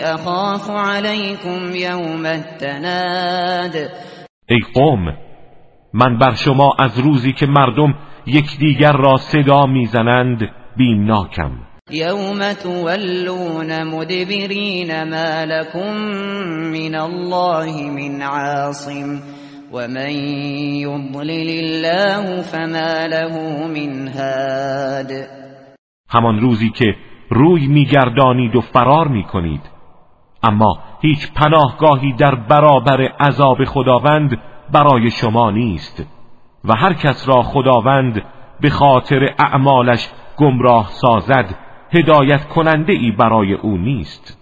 اخاف 0.00 0.70
علیکم 0.70 1.74
یوم 1.74 2.26
التناد 2.26 3.76
ای 4.48 4.60
قوم 4.74 5.16
من 5.94 6.18
بر 6.18 6.34
شما 6.34 6.76
از 6.78 6.98
روزی 6.98 7.32
که 7.32 7.46
مردم 7.46 7.94
یکدیگر 8.26 8.92
را 8.92 9.16
صدا 9.16 9.66
می‌زنند 9.66 10.48
بیمناکم. 10.76 11.50
یوم 11.90 12.52
تولون 12.52 13.82
مدبرین 13.82 15.04
ما 15.04 15.44
لكم 15.44 15.96
من 16.72 16.94
الله 16.94 17.90
من 17.90 18.22
عاصم 18.22 19.22
ومن 19.72 20.10
يضلل 20.84 21.48
الله 21.64 22.42
فما 22.42 23.06
له 23.06 23.34
من 23.66 24.08
هاد. 24.08 25.10
همان 26.08 26.40
روزی 26.40 26.70
که 26.70 26.96
روی 27.30 27.66
میگردانید 27.66 28.56
و 28.56 28.60
فرار 28.60 29.08
می‌کنید. 29.08 29.60
اما 30.42 30.78
هیچ 31.00 31.32
پناهگاهی 31.32 32.12
در 32.12 32.34
برابر 32.34 33.02
عذاب 33.02 33.64
خداوند 33.64 34.38
برای 34.72 35.10
شما 35.10 35.50
نیست 35.50 36.06
و 36.64 36.76
هر 36.76 36.92
کس 36.92 37.28
را 37.28 37.42
خداوند 37.42 38.22
به 38.60 38.70
خاطر 38.70 39.34
اعمالش 39.38 40.08
گمراه 40.36 40.88
سازد 40.90 41.54
هدایت 41.92 42.48
کننده 42.48 42.92
ای 42.92 43.10
برای 43.10 43.52
او 43.52 43.76
نیست. 43.76 44.41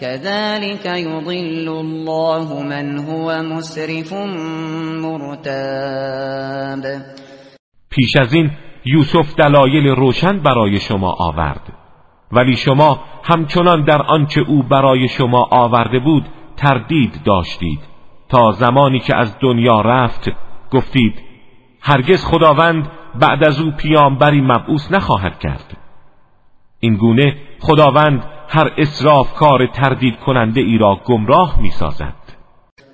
كذلك 0.00 0.86
يضل 0.86 1.68
الله 1.68 2.62
من 2.62 2.98
هو 2.98 3.42
مسرف 3.42 4.12
مرتاب. 5.02 6.84
پیش 7.90 8.16
از 8.16 8.34
این 8.34 8.50
یوسف 8.84 9.34
دلایل 9.34 9.88
روشن 9.88 10.38
برای 10.38 10.80
شما 10.80 11.16
آورد. 11.18 11.72
ولی 12.32 12.56
شما 12.56 13.00
همچنان 13.22 13.84
در 13.84 14.02
آنچه 14.02 14.40
او 14.40 14.62
برای 14.62 15.08
شما 15.08 15.48
آورده 15.50 15.98
بود 15.98 16.26
تردید 16.56 17.20
داشتید. 17.24 17.80
تا 18.28 18.52
زمانی 18.52 18.98
که 18.98 19.16
از 19.16 19.36
دنیا 19.40 19.80
رفت 19.80 20.30
گفتید 20.70 21.14
هرگز 21.80 22.24
خداوند 22.24 22.90
بعد 23.14 23.44
از 23.44 23.60
او 23.60 23.70
پیامبری 23.70 24.40
مبعوث 24.40 24.92
نخواهد 24.92 25.38
کرد. 25.38 25.76
این 26.80 26.96
گونه 26.96 27.36
خداوند 27.60 28.39
هر 28.52 28.70
اصراف 28.78 29.34
کار 29.34 29.66
تردید 29.66 30.14
کننده 30.26 30.60
ای 30.60 30.78
را 30.78 31.00
گمراه 31.04 31.62
می 31.62 31.70
سازد 31.70 32.14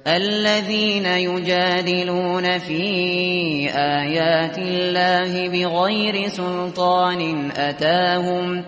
الذين 0.07 1.07
يجادلون 1.07 2.59
في 2.59 2.83
آيات 3.75 4.59
الله 4.59 5.49
بغير 5.49 6.29
سلطان 6.29 7.51
أتاهم 7.57 8.65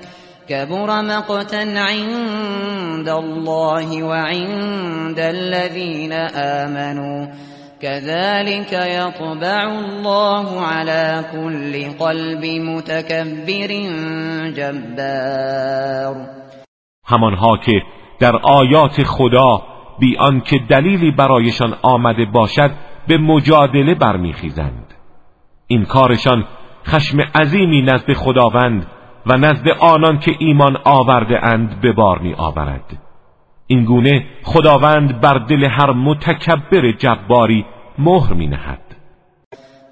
كبر 0.48 1.02
مقتا 1.02 1.64
عند 1.76 3.08
الله 3.08 4.02
وعند 4.02 5.18
الذين 5.18 6.12
آمنوا 6.34 7.26
كذلك 7.82 8.72
يطبع 8.72 9.64
الله 9.64 10.60
على 10.60 11.24
كل 11.32 11.98
قلب 11.98 12.44
متكبر 12.44 13.70
جبار. 14.56 16.37
همانها 17.08 17.56
که 17.56 17.82
در 18.18 18.36
آیات 18.36 19.02
خدا 19.02 19.62
بی 19.98 20.16
آنکه 20.16 20.58
دلیلی 20.58 21.10
برایشان 21.10 21.74
آمده 21.82 22.24
باشد 22.24 22.70
به 23.08 23.18
مجادله 23.18 23.94
برمیخیزند. 23.94 24.94
این 25.66 25.84
کارشان 25.84 26.44
خشم 26.86 27.20
عظیمی 27.20 27.82
نزد 27.82 28.12
خداوند 28.12 28.86
و 29.26 29.36
نزد 29.36 29.68
آنان 29.68 30.18
که 30.18 30.32
ایمان 30.38 30.76
آورده 30.84 31.44
اند 31.44 31.80
به 31.80 31.92
بار 31.92 32.18
می 32.18 32.34
آورد 32.34 32.98
این 33.66 33.84
گونه 33.84 34.26
خداوند 34.42 35.20
بر 35.20 35.38
دل 35.38 35.64
هر 35.64 35.92
متکبر 35.92 36.92
جباری 36.92 37.66
مهر 37.98 38.32
می 38.32 38.46
نهد 38.46 38.87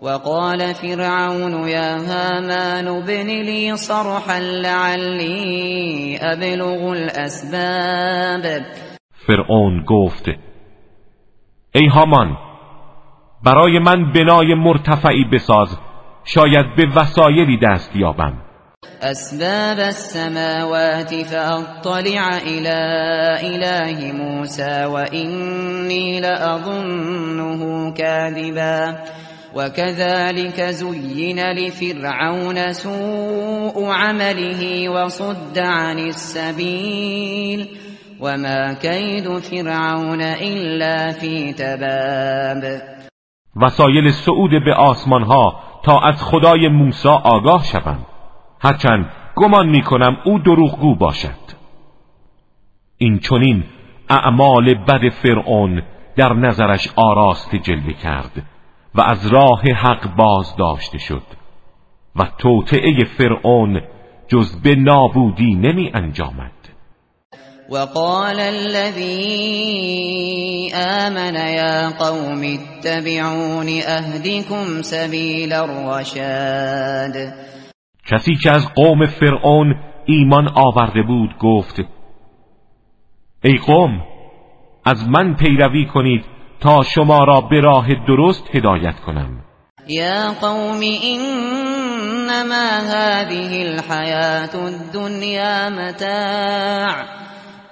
وقال 0.02 0.74
فرعون 0.74 1.68
یا 1.68 1.96
هامان 1.96 2.88
ابن 2.88 3.26
لي 3.26 3.76
صرحا 3.76 4.38
لعلی 4.38 6.18
ابلغ 6.20 6.90
الاسباب 6.90 8.62
فرعون 9.26 9.84
گفت 9.84 10.28
ای 11.74 11.86
هامان 11.86 12.36
برای 13.44 13.78
من 13.78 14.12
بنای 14.12 14.54
مرتفعی 14.54 15.24
بساز 15.32 15.78
شاید 16.24 16.66
به 16.76 16.86
وسایلی 16.96 17.58
دست 17.62 17.96
یابم. 17.96 18.32
اسباب 19.02 19.78
السماوات 19.78 21.14
فاطلع 21.14 22.38
الى 22.42 22.76
اله 23.42 24.12
موسى 24.12 24.84
واني 24.84 26.20
لاظنه 26.20 27.92
كاذبا. 27.92 28.96
وكذلك 29.56 30.60
زين 30.60 31.40
لفرعون 31.40 32.72
سوء 32.72 33.92
عمله 33.92 34.88
وصد 34.88 35.58
عن 35.58 35.98
السبيل 35.98 37.68
وما 38.20 38.72
كيد 38.72 39.38
فرعون 39.38 40.22
الا 40.22 41.12
في 41.12 41.52
تباب. 41.52 42.80
وسایل 43.62 44.12
صعود 44.12 44.50
به 44.64 44.74
آسمان 44.74 45.22
ها 45.22 45.60
تا 45.84 45.98
از 45.98 46.22
خدای 46.22 46.68
موسی 46.68 47.08
آگاه 47.08 47.64
شوند. 47.64 48.06
هرچند 48.60 49.06
گمان 49.36 49.68
می‌کنم 49.68 50.16
او 50.24 50.38
دروغگو 50.38 50.94
باشد. 50.94 51.46
این 52.98 53.18
چونین 53.18 53.64
اعمال 54.10 54.74
بد 54.74 55.08
فرعون 55.08 55.82
در 56.16 56.32
نظرش 56.32 56.88
آراست 56.96 57.54
جلوه 57.54 57.92
کرد. 57.92 58.55
و 58.96 59.00
از 59.00 59.26
راه 59.26 59.60
حق 59.60 60.16
باز 60.16 60.56
داشته 60.56 60.98
شد 60.98 61.22
و 62.16 62.28
توطعه 62.38 63.04
فرعون 63.18 63.80
جز 64.28 64.62
به 64.62 64.74
نابودی 64.74 65.54
نمی 65.54 65.90
انجامد. 65.94 66.52
وقال 67.70 68.40
الذي 68.40 69.12
آمن 70.74 71.34
يا 71.34 71.90
قوم 71.90 72.42
اتبعون 72.42 73.68
اهدكم 73.86 74.82
سبيل 74.82 75.52
الرشاد. 75.52 77.32
کسی 78.06 78.34
که 78.42 78.50
از 78.50 78.68
قوم 78.74 79.06
فرعون 79.06 79.74
ایمان 80.06 80.48
آورده 80.48 81.02
بود 81.02 81.38
گفت 81.38 81.80
ای 83.44 83.56
قوم 83.56 84.04
از 84.84 85.08
من 85.08 85.34
پیروی 85.34 85.86
کنید 85.86 86.35
تا 86.60 86.82
شما 86.82 87.24
را 87.24 87.40
به 87.40 87.60
راه 87.60 87.86
درست 88.06 88.56
هدایت 88.56 89.00
کنم. 89.06 89.40
یا 89.88 90.32
قوم 90.40 90.80
انما 91.04 92.68
هذه 92.92 93.62
الحیات 93.62 94.54
الدنیا 94.54 95.70
متاع. 95.70 97.16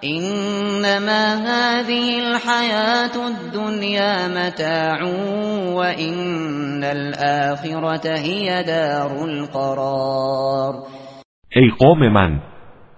انما 0.05 1.37
هذه 1.37 2.19
الحياة 2.19 3.17
الدنيا 3.27 4.29
متاع 4.29 5.03
وان 5.75 6.85
الاخرة 6.85 8.19
هي 8.19 8.63
دار 8.63 9.13
القرار. 9.25 10.75
ای 11.57 11.71
قوم 11.79 12.13
من 12.13 12.41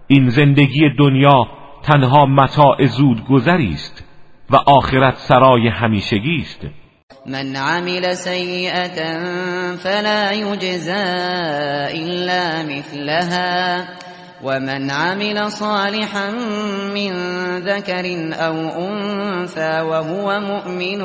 این 0.07 0.29
زندگی 0.29 0.91
دنیا 0.99 1.47
تنها 1.83 2.27
متاع 2.27 2.87
زود 2.87 3.25
گذری 3.31 3.73
است. 3.73 4.06
و 4.51 4.57
آخرت 4.57 5.17
سرای 5.17 5.69
همیشگی 5.69 6.43
است. 6.43 6.61
من 7.27 7.57
عمل 7.57 8.15
سیئتا 8.15 9.19
فلا 9.77 10.33
یجزا 10.33 11.05
الا 11.87 12.63
مثلها 12.63 13.85
ومن 14.45 14.91
عمل 14.91 15.51
صالحا 15.51 16.31
من 16.95 17.13
ذكر 17.59 18.35
أو 18.35 18.55
أنثى 18.89 19.81
وهو 19.81 20.41
مؤمن 20.41 21.01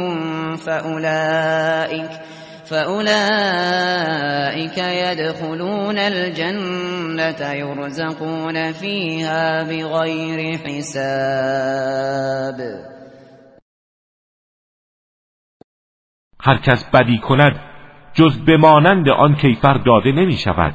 فأولئك 0.56 2.10
فأولئك 2.66 3.18
يدخلون 4.78 5.98
الجنة 5.98 7.52
يرزقون 7.52 8.72
فيها 8.72 9.64
بغير 9.64 10.58
حساب. 10.58 12.12
هر 16.42 16.58
کس 16.58 16.90
بدی 16.90 17.18
کند 17.18 17.60
جز 18.14 18.46
بمانند 18.46 19.10
آن 19.10 19.36
کیفر 19.36 19.74
داده 19.74 20.12
نمی 20.12 20.38
شود. 20.38 20.74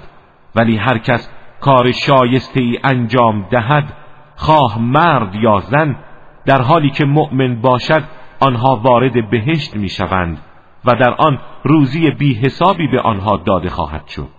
ولی 0.54 0.76
هر 0.76 0.98
کس 0.98 1.30
کار 1.60 1.92
شایسته 1.92 2.60
ای 2.60 2.78
انجام 2.84 3.46
دهد 3.50 3.92
خواه 4.36 4.78
مرد 4.80 5.34
یا 5.34 5.60
زن 5.60 5.96
در 6.44 6.62
حالی 6.62 6.90
که 6.90 7.04
مؤمن 7.04 7.60
باشد 7.60 8.04
آنها 8.40 8.76
وارد 8.76 9.30
بهشت 9.30 9.76
می 9.76 9.88
شوند 9.88 10.38
و 10.84 10.90
در 10.90 11.14
آن 11.18 11.38
روزی 11.64 12.10
بی 12.10 12.34
حسابی 12.34 12.88
به 12.88 13.00
آنها 13.00 13.36
داده 13.36 13.70
خواهد 13.70 14.06
شد. 14.06 14.35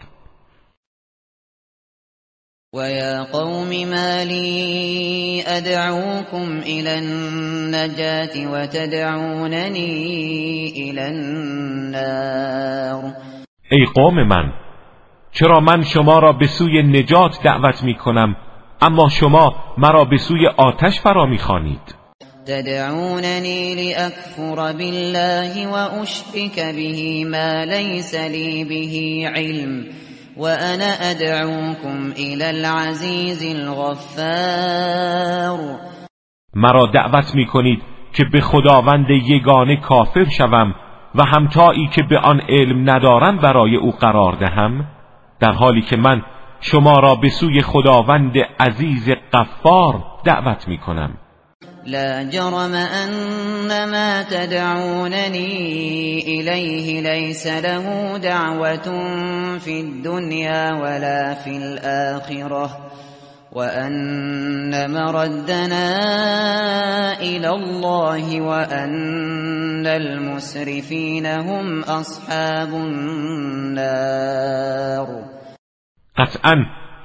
یا 2.81 3.23
قوم 3.31 3.69
ما 3.69 4.23
لی 4.23 5.43
ادعوكم 5.47 6.59
الى 6.59 6.89
النجاة 6.89 8.47
وتدعوننی 8.51 9.91
الى 10.75 11.01
النار. 11.01 12.57
ای 13.71 13.85
قوم 13.95 14.27
من 14.27 14.53
چرا 15.31 15.59
من 15.59 15.83
شما 15.83 16.19
را 16.19 16.33
به 16.33 16.47
سوی 16.47 16.83
نجات 16.83 17.43
دعوت 17.43 17.83
می 17.83 17.95
کنم 17.95 18.35
اما 18.81 19.09
شما 19.09 19.55
مرا 19.77 20.05
به 20.05 20.17
سوی 20.17 20.47
آتش 20.47 20.99
فرا 20.99 21.25
می 21.25 21.37
خانید 21.37 21.95
تدعوننی 22.47 23.75
لأکفر 23.75 24.73
بالله 24.73 25.67
و 25.67 25.73
اشرک 25.73 26.55
به 26.55 27.25
ما 27.25 27.63
لیس 27.63 28.15
لی 28.15 28.65
به 28.65 29.29
علم. 29.29 29.85
وأنا 30.39 31.11
أدعوكم 31.11 32.11
إلى 32.11 32.49
العزیز 32.49 33.55
الغفار. 33.55 34.99
مرا 36.53 36.85
دعوت 36.85 37.35
می 37.35 37.45
کنید 37.45 37.81
که 38.13 38.23
به 38.33 38.41
خداوند 38.41 39.09
یگانه 39.09 39.75
کافر 39.75 40.25
شوم 40.37 40.75
و 41.15 41.23
همتایی 41.23 41.87
که 41.87 42.03
به 42.03 42.19
آن 42.19 42.41
علم 42.49 42.89
ندارم 42.89 43.37
برای 43.37 43.75
او 43.75 43.91
قرار 43.91 44.33
دهم 44.35 44.87
در 45.39 45.51
حالی 45.51 45.81
که 45.81 45.97
من 45.97 46.21
شما 46.59 46.99
را 46.99 47.15
به 47.15 47.29
سوی 47.29 47.61
خداوند 47.61 48.37
عزیز 48.59 49.09
قفار 49.33 50.03
دعوت 50.23 50.67
می 50.67 50.77
کنم 50.77 51.17
لا 51.87 52.23
جرم 52.23 52.75
أن 52.75 53.67
ما 53.91 54.23
تدعونني 54.23 56.19
إليه 56.19 57.01
ليس 57.01 57.47
له 57.47 58.17
دعوة 58.17 58.87
في 59.57 59.79
الدنيا 59.79 60.73
ولا 60.73 61.33
في 61.33 61.57
الآخرة 61.57 62.91
وأن 63.51 64.91
مردنا 64.91 65.99
إلى 67.21 67.49
الله 67.49 68.41
وأن 68.41 69.87
المسرفين 69.87 71.25
هم 71.25 71.83
أصحاب 71.83 72.73
النار. 72.73 74.17
قطعا 76.17 76.55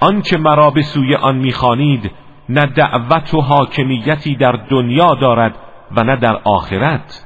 آنچه 0.03 0.37
مرا 0.37 0.69
به 0.69 0.81
سوی 0.81 1.15
آن 1.15 1.35
میخوانید 1.35 2.22
نه 2.53 2.65
دعوت 2.65 3.33
و 3.33 3.41
حاکمیتی 3.41 4.35
در 4.35 4.51
دنیا 4.71 5.15
دارد 5.21 5.55
و 5.97 6.03
نه 6.03 6.15
در 6.15 6.39
آخرت. 6.45 7.25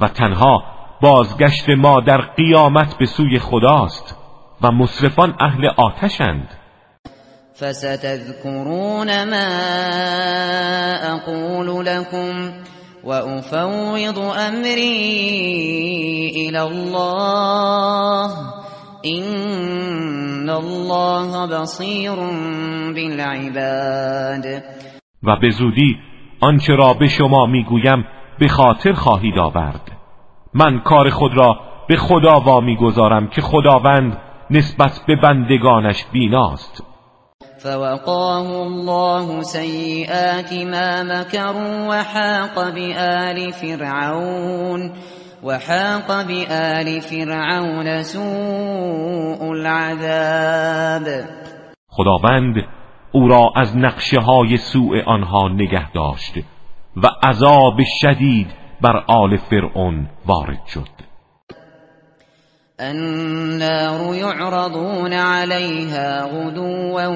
و 0.00 0.08
تنها 0.08 0.62
بازگشت 1.00 1.68
ما 1.68 2.00
در 2.00 2.20
قیامت 2.20 2.98
به 2.98 3.06
سوی 3.06 3.38
خداست 3.38 4.16
و 4.62 4.70
مصرفان 4.70 5.34
اهل 5.40 5.66
آتشند. 5.76 6.48
فستذكرون 7.60 9.24
ما 9.24 9.46
اقول 11.02 11.86
لكم 11.86 12.52
وافوض 13.04 14.18
امری 14.18 14.90
الى 16.36 16.58
الله. 16.58 18.30
الله 20.50 21.46
بصیر 21.46 22.14
بالعباد. 22.94 24.62
و 25.22 25.36
به 25.36 25.50
زودی 25.50 25.96
آنچه 26.40 26.74
را 26.74 26.94
به 26.94 27.06
شما 27.06 27.46
می‌گویم 27.46 28.04
به 28.38 28.48
خاطر 28.48 28.92
خواهید 28.92 29.38
آورد. 29.38 29.92
من 30.54 30.80
کار 30.80 31.10
خود 31.10 31.36
را 31.36 31.56
به 31.88 31.96
خدا 31.96 32.40
وا 32.40 32.60
می‌گذارم 32.60 33.28
که 33.28 33.40
خداوند 33.40 34.18
نسبت 34.50 35.00
به 35.06 35.16
بندگانش 35.16 36.04
بیناست. 36.12 36.82
فوقاه 37.58 38.50
الله 38.50 39.42
سیئات 39.42 40.52
ما 40.52 41.02
مكروا 41.02 41.88
وحاق 41.88 42.74
بآل 42.74 43.50
فرعون. 43.50 44.92
وحاق 45.46 46.26
بآل 46.26 47.00
فرعون 47.00 48.02
سوء 48.02 49.50
العذاب. 49.52 51.24
خداوند 51.88 52.54
او 53.12 53.28
را 53.28 53.52
از 53.56 53.76
نقشه 53.76 54.20
های 54.20 54.56
سوء 54.56 55.02
آنها 55.06 55.48
نگه 55.48 55.92
داشت 55.92 56.34
و 56.96 57.06
عذاب 57.22 57.82
شدید 58.00 58.46
بر 58.80 59.04
آل 59.08 59.36
فرعون 59.36 60.08
وارد 60.26 60.66
شد. 60.66 60.88
النار 62.80 64.14
يعرضون 64.14 65.12
عليها 65.12 66.26
غدوا 66.26 67.06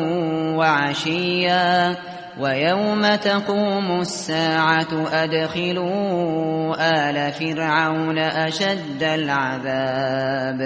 وعشيا. 0.56 1.96
ويوم 2.42 3.16
تقوم 3.16 4.00
الساعة 4.00 4.92
أدخلوا 5.12 6.74
آل 6.74 7.32
فرعون 7.32 8.18
أشد 8.18 9.02
العذاب. 9.02 10.60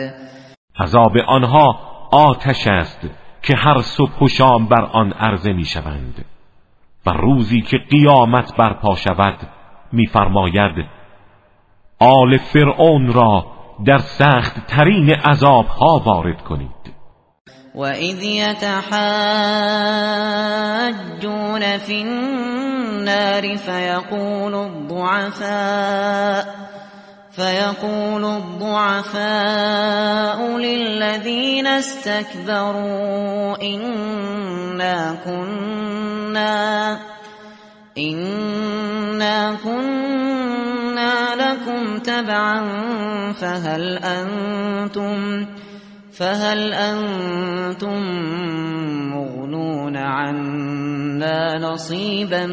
عذاب 0.81 1.17
آنها 1.29 1.79
آتش 2.13 2.67
است 2.67 3.01
که 3.43 3.55
هر 3.57 3.81
صبح 3.81 4.19
و 4.23 4.29
شام 4.29 4.69
بر 4.69 4.83
آن 4.93 5.13
عرضه 5.13 5.53
می 5.53 5.65
شوند. 5.65 6.25
و 7.07 7.11
روزی 7.11 7.61
که 7.61 7.79
قیامت 7.91 8.57
برپا 8.57 8.95
شود 8.95 9.39
میفرماید 9.93 10.87
آل 12.01 12.37
فرعون 12.37 13.13
را 13.13 13.47
در 13.85 13.99
سخت 13.99 14.67
ترین 14.67 15.11
عذاب 15.11 15.67
ها 15.67 16.03
وارد 16.07 16.43
کنید. 16.43 16.94
وإذ 17.75 18.23
يتحاجون 18.23 18.95
في 21.79 22.03
النار 22.03 23.57
فيقول 23.57 24.55
الضعفاء 24.55 26.55
فيقول 27.37 28.25
الضعفاء 28.25 29.19
للذين 30.59 31.67
استكبروا 31.67 33.63
إنا 33.63 35.17
كنا 35.25 36.99
إنا 37.99 39.57
كنا 39.65 41.35
لكم 41.35 41.99
تبعا 41.99 42.63
فهل 43.33 43.99
أنتم 43.99 45.47
فهل 46.19 46.73
انتم 46.73 48.03
مغنون 49.15 49.97
عنا 49.97 51.55
نصیبا 51.55 52.47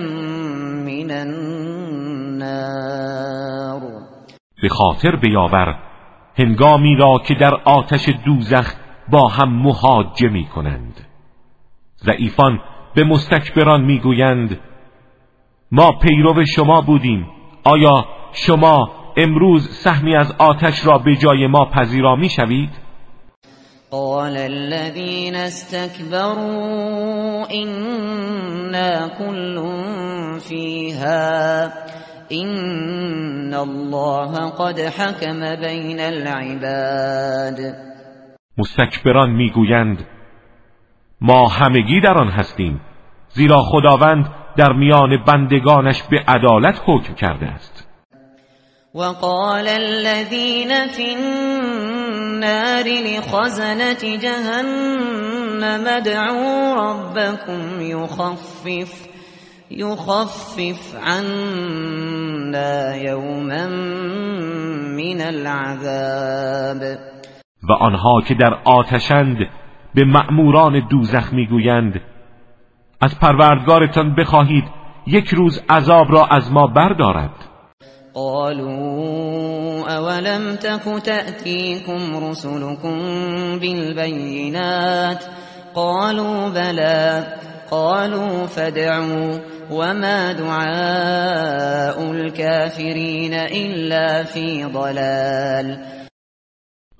من 0.86 1.12
النار 1.12 2.52
به 4.62 4.70
خاطر 4.70 5.16
بیاور 5.16 5.80
هنگامی 6.38 6.96
را 6.96 7.22
که 7.28 7.34
در 7.34 7.56
آتش 7.66 8.10
دوزخ 8.26 8.74
با 9.12 9.28
هم 9.28 9.50
محاجه 9.50 10.30
می 10.30 10.46
کنند 10.46 11.08
ضعیفان 11.98 12.60
به 12.96 13.04
مستکبران 13.04 13.82
می‌گویند 13.82 14.60
ما 15.72 15.92
پیرو 15.92 16.46
شما 16.46 16.82
بودیم 16.82 17.28
آیا 17.64 18.06
شما 18.34 18.92
امروز 19.18 19.70
سهمی 19.70 20.16
از 20.16 20.36
آتش 20.40 20.86
را 20.86 20.98
به 20.98 21.16
جای 21.16 21.48
ما 21.48 21.66
پذیرا 21.66 22.16
می 22.16 22.30
شوید؟ 22.30 22.81
قال 23.92 24.38
الذين 24.38 25.36
استكبروا 25.36 26.82
إنا 27.52 29.08
كل 29.20 29.58
فيها. 30.50 31.66
إن 32.32 33.54
الله 33.54 34.50
قد 34.50 34.80
حكم 34.80 35.56
بين 35.56 36.00
العباد. 36.00 37.76
مستکبران 38.58 39.30
می‌گویند 39.30 40.08
ما 41.22 41.48
همگی 41.48 42.02
در 42.02 42.18
آن 42.18 42.28
هستیم 42.28 42.82
زیرا 43.30 43.62
خداوند 43.62 44.26
در 44.58 44.74
میان 44.74 45.24
بندگانش 45.28 46.04
به 46.12 46.20
عدالت 46.28 46.82
حکم 46.86 47.14
کرده 47.14 47.46
است. 47.46 47.88
وقال 48.96 49.68
الذين 49.68 50.88
في 50.88 51.16
النار 52.44 52.86
لخزنة 52.86 54.18
جهنم. 54.18 55.88
ادعوا 55.88 56.76
ربكم 56.76 57.82
يخفف 57.82 59.08
يخفف 59.72 60.96
عنا 60.96 62.96
يوما 62.96 63.68
من 64.98 65.22
العذاب. 65.22 66.98
و 67.70 67.72
آنها 67.72 68.22
که 68.28 68.34
در 68.34 68.54
آتشند 68.66 69.38
به 69.96 70.06
مأموران 70.06 70.88
دوزخ 70.90 71.34
می‌گویند 71.34 72.02
از 73.02 73.20
پروردگارتان 73.20 74.16
بخواهید 74.16 74.64
یک 75.08 75.28
روز 75.28 75.64
عذاب 75.70 76.12
را 76.12 76.26
از 76.26 76.52
ما 76.52 76.68
بردارد. 76.68 77.51
قالوا 78.14 79.96
اولم 79.96 80.56
تك 80.56 81.04
تأتيكم 81.06 82.30
رسلكم 82.30 82.98
بالبينات 83.60 85.24
قالوا 85.76 86.50
بلى 86.50 87.28
قالوا 87.72 88.46
فادعوا 88.48 89.40
وما 89.72 90.32
دعاء 90.32 92.12
الكافرين 92.12 93.34
الا 93.34 94.24
في 94.24 94.66
ضلال 94.66 95.78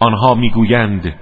آنها 0.02 0.34
می‌گویند 0.36 1.16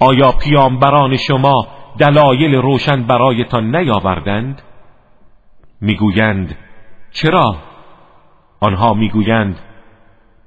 آیا 0.00 0.32
پیامبران 0.32 1.16
شما 1.16 1.66
دلایل 2.00 2.54
روشن 2.54 3.06
برایتان 3.06 3.76
نیاوردند؟ 3.76 4.62
می‌گویند 5.80 6.56
چرا؟ 7.12 7.67
آنها 8.60 8.94
می‌گویند 8.94 9.56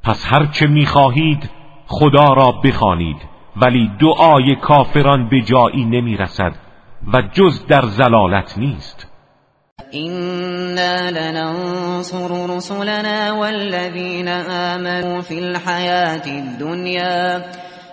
پس 0.03 0.25
هر 0.25 0.45
چه 0.45 0.67
می‌خواهید 0.67 1.49
خدا 1.87 2.33
را 2.33 2.51
بخوانید 2.51 3.17
ولی 3.55 3.91
دعای 3.99 4.55
کافران 4.55 5.29
به 5.29 5.41
جایی 5.41 5.85
نمی 5.85 6.17
رسد 6.17 6.55
و 7.13 7.21
جز 7.21 7.65
در 7.67 7.81
زلالت 7.81 8.57
نیست. 8.57 9.07
إنا 9.93 11.09
لننصر 11.09 12.55
رسلنا 12.57 13.33
والذين 13.33 14.27
آمنوا 14.27 15.21
في 15.21 15.39
الحياة 15.39 16.25
الدنيا 16.25 17.45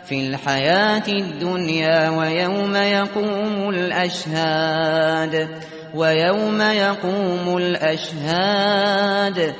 في 0.04 0.28
الحياة 0.28 1.08
الدنيا 1.08 2.10
ويوم 2.10 2.76
يقوم 2.76 3.68
الأشهاد 3.68 5.48
ويوم 5.94 6.60
يقوم 6.60 7.56
الأشهاد. 7.56 9.54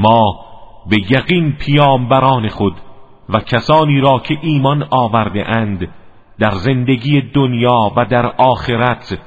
ما 0.00 0.44
به 0.86 0.96
یقین 1.10 1.52
پیامبران 1.52 2.48
خود 2.48 2.74
و 3.28 3.40
کسانی 3.40 4.00
را 4.00 4.18
که 4.18 4.34
ایمان 4.42 4.86
آورده 4.90 5.48
اند 5.48 5.88
در 6.38 6.50
زندگی 6.50 7.20
دنیا 7.34 7.92
و 7.96 8.04
در 8.04 8.26
آخرت 8.26 9.18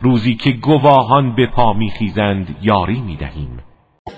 روزی 0.00 0.34
که 0.34 0.50
گواهان 0.50 1.34
به 1.34 1.46
پا 1.46 1.72
میخیزند 1.72 2.56
یاری 2.62 3.00
می‌دهیم. 3.00 3.60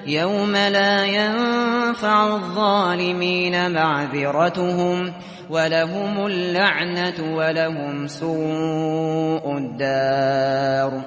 یوم 0.06 0.54
لا 0.54 1.06
ينفع 1.06 2.20
الظالمین 2.32 3.68
معذرتهم 3.68 5.10
ولهم 5.50 6.20
اللعنت 6.20 7.20
ولهم 7.20 8.06
سوء 8.06 9.54
الدار. 9.54 11.04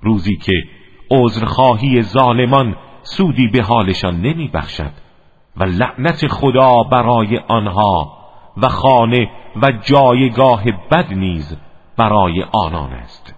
روزی 0.00 0.36
که 0.36 0.52
عذرخواهی 1.10 2.02
ظالمان 2.02 2.76
سودی 3.02 3.48
به 3.48 3.62
حالشان 3.62 4.20
نمی 4.20 4.48
بخشد 4.48 4.92
و 5.56 5.64
لعنت 5.64 6.26
خدا 6.26 6.82
برای 6.82 7.38
آنها 7.48 8.18
و 8.56 8.68
خانه 8.68 9.30
و 9.62 9.72
جایگاه 9.84 10.64
بد 10.90 11.12
نیز 11.12 11.56
برای 11.98 12.44
آنان 12.52 12.92
است. 12.92 13.34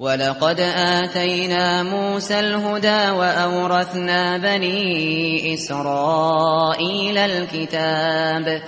ولقد 0.00 0.60
آتينا 1.02 1.82
موسى 1.82 2.34
الهدى 2.34 3.10
وأورثنا 3.18 4.38
بني 4.38 5.54
إسرائيل 5.54 7.18
الكتاب. 7.18 8.60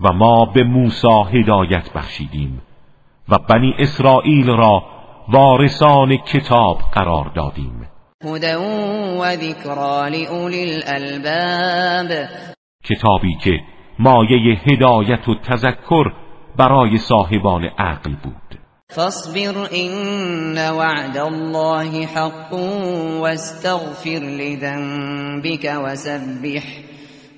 و 0.00 0.12
ما 0.12 0.44
به 0.44 0.64
موسی 0.64 1.08
هدایت 1.32 1.92
بخشیدیم 1.92 2.62
و 3.28 3.38
بنی 3.38 3.74
اسرائیل 3.78 4.46
را 4.46 4.82
وارثان 5.28 6.16
کتاب 6.16 6.78
قرار 6.92 7.30
دادیم. 7.34 7.93
هدى 8.24 8.56
و 9.20 9.36
ذکرى 9.36 10.26
الالباب 10.64 12.28
کتابی 12.84 13.34
که 13.44 13.60
مایه 13.98 14.58
هدایت 14.66 15.28
و 15.28 15.34
تذکر 15.34 16.12
برای 16.56 16.98
صاحبان 16.98 17.64
عقل 17.78 18.16
بود. 18.22 18.58
فاصبر 18.88 19.68
إن 19.72 20.58
وعد 20.70 21.18
الله 21.18 22.06
حق 22.06 22.52
واستغفر 23.20 24.18
لذنبك 24.18 25.74
وسبح 25.84 26.62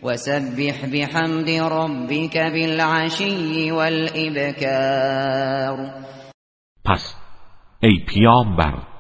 وسبح 0.03 0.87
بحمد 0.93 1.51
ربك 1.51 2.37
بالعشي 2.37 3.71
والإبكار. 3.71 5.27
پس 6.85 7.15
ای 7.83 8.05
پیامبر 8.07 8.96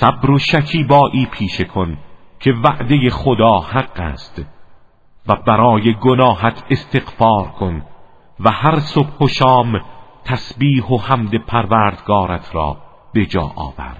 صبر 0.00 0.30
و 0.30 0.38
شکیبایی 0.38 1.26
پیشه 1.26 1.64
کن 1.64 1.98
که 2.40 2.52
وعده 2.64 3.10
خدا 3.10 3.60
حق 3.60 4.00
است 4.00 4.42
و 5.28 5.36
برای 5.46 5.94
گناهت 5.94 6.62
استغفار 6.70 7.48
کن 7.48 7.82
و 8.40 8.50
هر 8.50 8.78
صبح 8.78 9.18
و 9.20 9.28
شام 9.28 9.80
تسبیح 10.24 10.84
و 10.84 10.98
حمد 10.98 11.46
پروردگارت 11.46 12.54
را 12.54 12.76
به 13.14 13.26
جا 13.26 13.52
آور. 13.56 13.96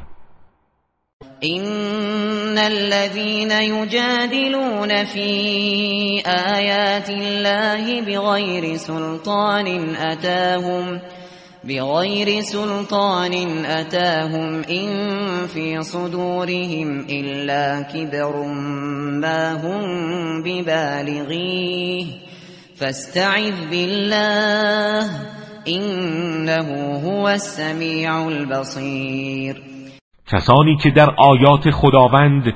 این 1.40 2.58
الذين 2.58 3.50
يجادلون 3.50 5.04
في 5.04 6.22
آیات 6.26 7.10
الله 7.10 8.02
بغیر 8.02 8.76
سلطان 8.76 9.96
اتاهم 9.96 11.00
بغير 11.64 12.40
سلطان 12.40 13.64
أتاهم 13.64 14.62
إن 14.70 15.46
في 15.46 15.82
صدورهم 15.82 17.06
إلا 17.10 17.82
كبر 17.82 18.46
ما 19.20 19.52
هم 19.52 19.82
ببالغيه 20.42 22.06
فاستعذ 22.76 23.70
بالله 23.70 25.10
إنه 25.68 26.98
هو 27.04 27.28
السمیع 27.28 28.26
البصیر 28.26 29.62
کسانی 30.32 30.76
که 30.76 30.90
در 30.90 31.10
آیات 31.18 31.70
خداوند 31.70 32.54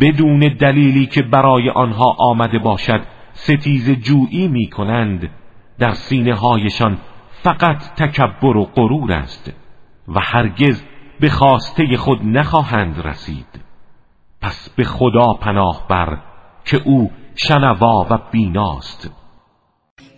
بدون 0.00 0.38
دلیلی 0.60 1.06
که 1.06 1.22
برای 1.22 1.70
آنها 1.70 2.16
آمده 2.18 2.58
باشد 2.58 3.00
ستیز 3.32 3.90
جویی 3.90 4.48
می 4.48 4.70
کنند 4.70 5.30
در 5.78 5.92
سینه 5.92 6.34
هایشان 6.34 6.98
فقط 7.46 7.78
تکبر 7.96 8.56
و 8.56 8.64
غرور 8.64 9.12
است 9.12 9.52
و 10.08 10.20
هرگز 10.20 10.82
به 11.20 11.28
خواسته 11.28 11.96
خود 11.96 12.18
نخواهند 12.22 13.06
رسید. 13.06 13.46
پس 14.42 14.70
به 14.76 14.84
خدا 14.84 15.32
پناه 15.40 15.86
بر 15.90 16.18
که 16.64 16.82
او 16.84 17.10
شنوا 17.36 18.06
و 18.10 18.18
بیناست. 18.32 19.10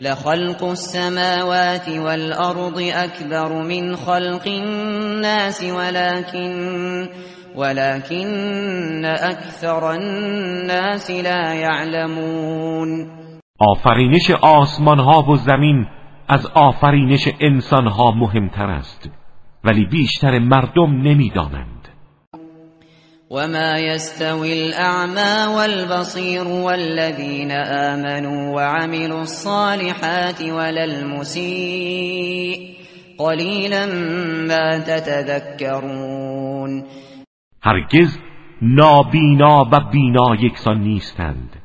لخلق 0.01 0.65
السماوات 0.65 1.89
والأرض 1.89 2.79
أكبر 2.79 3.63
من 3.63 3.97
خلق 3.97 4.47
الناس 4.47 5.65
ولكن 5.65 7.09
ولكن 7.57 9.05
أكثر 9.05 9.91
الناس 9.91 11.11
لا 11.11 11.55
يعلمون. 11.55 13.11
آفرینش 13.61 14.31
آسمان 14.31 14.99
ها 14.99 15.23
و 15.23 15.37
زمین 15.37 15.87
از 16.29 16.47
آفرینش 16.47 17.29
انسان 17.41 17.87
ها 17.87 18.11
مهمتر 18.11 18.71
است 18.71 19.11
ولی 19.65 19.85
بیشتر 19.85 20.39
مردم 20.39 21.03
نمی‌دانند. 21.03 21.89
وما 23.31 23.79
يستوي 23.79 24.53
الأعمى 24.53 25.55
والبصير 25.57 26.47
والذين 26.47 27.51
آمنوا 27.91 28.57
وعملوا 28.57 29.21
الصالحات 29.21 30.43
ولا 30.43 30.85
المسيء 30.85 32.59
قليلا 33.19 33.87
ما 34.49 34.79
تتذكرون. 34.79 36.85
هرگز 37.63 38.19
نابینا 38.63 39.69
و 39.73 39.81
بینا 39.93 40.35
یکسان 40.41 40.81
نیستند. 40.81 41.57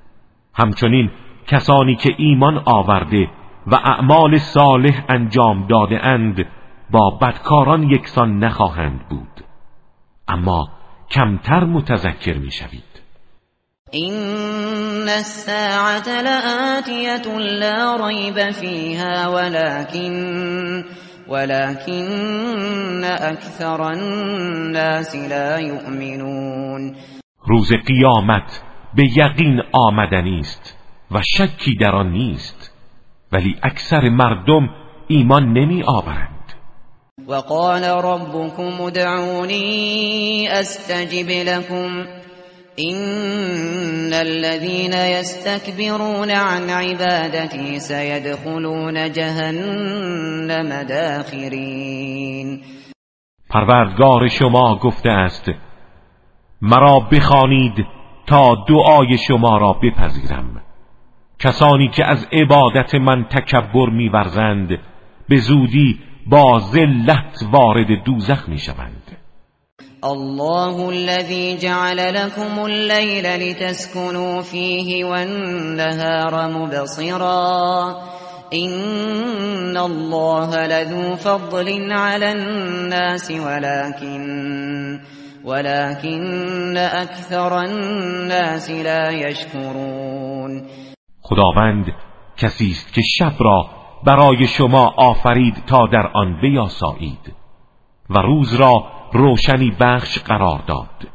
همچنین 0.53 1.09
کسانی 1.47 1.95
که 1.95 2.09
ایمان 2.17 2.61
آورده 2.65 3.27
و 3.67 3.75
اعمال 3.75 4.37
صالح 4.37 5.05
انجام 5.09 5.67
داده 5.67 6.05
اند 6.05 6.45
با 6.91 7.09
بدکاران 7.21 7.83
یکسان 7.83 8.43
نخواهند 8.43 9.09
بود. 9.09 9.45
اما 10.27 10.67
کمتر 11.11 11.63
متذکر 11.63 12.37
می‌شوید. 12.37 12.93
این 13.91 15.09
الساعة 15.09 16.21
لآتیت 16.21 17.27
لا 17.59 18.07
ریب 18.07 18.51
فیها 18.51 19.31
ولكن 19.31 20.83
ولكن 21.27 23.03
اکثر 23.03 23.81
الناس 23.81 25.15
لا 25.15 25.59
یؤمنون 25.59 26.95
روز 27.47 27.73
قیامت 27.87 28.63
به 28.95 29.03
یقین 29.03 29.61
آمدنی 29.71 30.39
است 30.39 30.77
و 31.11 31.21
شکی 31.21 31.75
در 31.75 31.95
آن 31.95 32.11
نیست. 32.11 32.72
ولی 33.33 33.55
اکثر 33.63 34.09
مردم 34.09 34.69
ایمان 35.07 35.53
نمی 35.53 35.83
آورند. 35.83 36.53
وقال 37.27 37.83
ربكم 37.83 38.81
ادعوني 38.81 40.47
استجب 40.51 41.29
لكم. 41.29 42.05
ان 42.79 44.13
الذين 44.13 44.93
يستكبرون 44.93 46.31
عن 46.31 46.69
عبادتي 46.69 47.79
سيدخلون 47.79 49.11
جهنم 49.11 50.83
داخرين. 50.89 52.61
پروردگار 53.49 54.27
شما 54.27 54.75
گفته 54.75 55.09
است 55.09 55.45
مرا 56.61 56.99
بخوانید 56.99 57.85
تا 58.27 58.55
دعای 58.69 59.17
شما 59.17 59.57
را 59.57 59.73
بپذیرم. 59.73 60.62
کسانی 61.43 61.89
که 61.89 62.05
از 62.05 62.27
عبادت 62.31 62.95
من 62.95 63.25
تکبر 63.25 63.89
میورزند 63.89 64.69
به 65.29 65.37
زودی 65.37 65.99
با 66.27 66.61
ذلت 66.73 67.43
وارد 67.51 68.03
دوزخ 68.05 68.49
می‌شوند. 68.49 69.17
الله 70.03 70.89
الذي 70.89 71.57
جعل 71.57 71.97
لكم 71.97 72.65
الليل 72.65 73.25
لتسكنوا 73.25 74.41
فيه 74.41 75.05
والنهار 75.05 76.47
مبصرا. 76.47 77.95
إن 78.53 79.77
الله 79.77 80.67
لذو 80.67 81.15
فضل 81.15 81.91
على 81.91 82.31
الناس 82.31 83.31
ولكن 83.31 84.99
ولكن 85.45 86.77
اکثر 86.77 87.59
الناس 87.59 88.71
لا 88.71 89.11
يشكرون. 89.11 90.67
خداوند 91.33 91.93
کسی 92.37 92.71
است 92.71 92.93
که 92.93 93.01
شب 93.01 93.33
را 93.39 93.65
برای 94.03 94.47
شما 94.47 94.93
آفرید 94.97 95.63
تا 95.67 95.87
در 95.87 96.07
آن 96.13 96.41
بیاسایید 96.41 97.33
و 98.09 98.19
روز 98.19 98.53
را 98.53 98.85
روشنی 99.13 99.71
بخش 99.79 100.19
قرار 100.19 100.61
داد. 100.67 101.07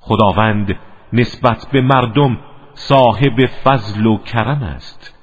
خداوند 0.00 0.78
نسبت 1.12 1.66
به 1.72 1.80
مردم 1.80 2.38
صاحب 2.74 3.46
فضل 3.64 4.06
و 4.06 4.18
کرم 4.18 4.62
است 4.62 5.14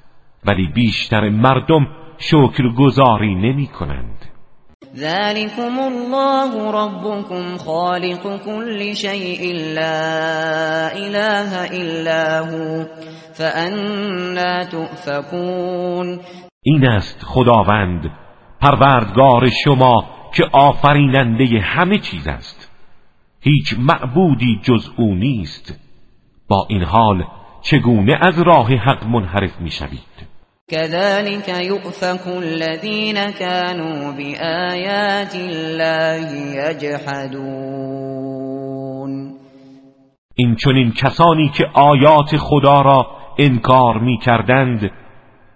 ولی 0.44 0.66
بیشتر 0.66 1.28
مردم 1.28 1.86
شکرگزاری 2.18 3.34
نمی 3.34 3.66
کنند. 3.66 4.31
ذلكم 4.96 5.78
الله 5.80 6.70
ربكم 6.70 7.58
خالق 7.58 8.44
كل 8.44 8.96
شيء 8.96 9.54
لا 9.74 10.92
اله 10.92 11.64
الا 11.64 12.40
هو 12.40 12.86
فانا 13.34 14.64
تؤفكون 14.64 16.20
این 16.62 16.86
است 16.86 17.22
خداوند 17.24 18.10
پروردگار 18.60 19.50
شما 19.64 20.04
که 20.34 20.44
آفریننده 20.52 21.60
همه 21.60 21.98
چیز 21.98 22.28
است. 22.28 22.70
هیچ 23.40 23.74
معبودی 23.78 24.60
جز 24.62 24.90
او 24.96 25.14
نیست. 25.14 25.80
با 26.48 26.66
این 26.68 26.82
حال 26.82 27.24
چگونه 27.62 28.18
از 28.20 28.42
راه 28.42 28.68
حق 28.74 29.06
منحرف 29.06 29.60
می‌شوید؟ 29.60 30.31
كذلك 30.68 31.48
يؤفك 31.48 32.26
الذين 32.26 33.30
كانوا 33.30 34.12
بآيات 34.12 35.34
الله 35.34 36.32
يجحدون. 36.70 38.12
این 40.34 40.56
چنین 40.56 40.92
کسانی 40.92 41.48
که 41.48 41.64
آیات 41.74 42.36
خدا 42.36 42.80
را 42.80 43.06
انکار 43.38 43.98
می 43.98 44.18
کردند 44.18 44.90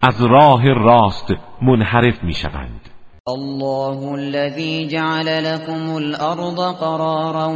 از 0.02 0.22
راه 0.22 0.72
راست 0.72 1.34
منحرف 1.62 2.24
می 2.24 2.34
شوند 2.34 2.80
الله 3.28 4.14
الذي 4.14 4.88
جعل 4.88 5.44
لكم 5.44 5.96
الأرض 5.96 6.60
قرارا 6.60 7.48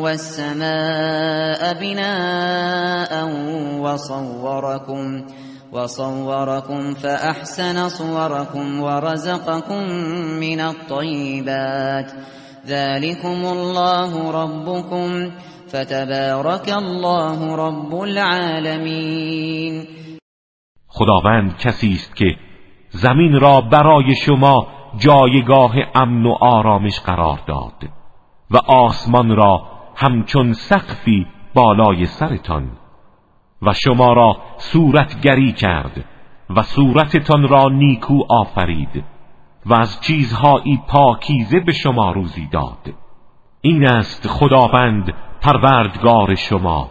والسماء 0.00 1.72
بناء 1.80 3.24
وصوركم 3.80 5.22
وصوركم 5.72 6.94
فأحسن 6.94 7.88
صوركم 7.88 8.80
ورزقكم 8.80 9.82
من 10.40 10.60
الطيبات. 10.60 12.12
ذلكم 12.66 13.44
الله 13.46 14.30
ربكم 14.42 15.30
فتبارك 15.68 16.68
الله 16.68 17.56
رب 17.56 17.94
العالمین 17.94 19.86
خداوند 20.88 21.56
کسی 21.56 21.92
است 21.92 22.16
که 22.16 22.36
زمین 22.88 23.40
را 23.40 23.60
برای 23.60 24.14
شما 24.14 24.66
جایگاه 24.98 25.74
امن 25.94 26.26
و 26.26 26.32
آرامش 26.40 27.00
قرار 27.00 27.38
داد 27.48 27.90
و 28.50 28.56
آسمان 28.56 29.36
را 29.36 29.62
همچون 29.96 30.52
سقفی 30.52 31.26
بالای 31.54 32.04
سرتان 32.04 32.75
و 33.66 33.72
شما 33.72 34.12
را 34.12 34.36
صورتگری 34.58 35.52
کرد 35.52 36.04
و 36.56 36.62
صورتتان 36.62 37.48
را 37.48 37.68
نیکو 37.68 38.22
آفرید 38.28 39.04
و 39.66 39.74
از 39.74 40.00
چیزهایی 40.00 40.80
پاکیزه 40.88 41.60
به 41.60 41.72
شما 41.72 42.12
روزی 42.12 42.48
داد. 42.52 42.94
این 43.60 43.86
است 43.86 44.28
خداوند 44.28 45.14
پروردگار 45.40 46.34
شما. 46.34 46.90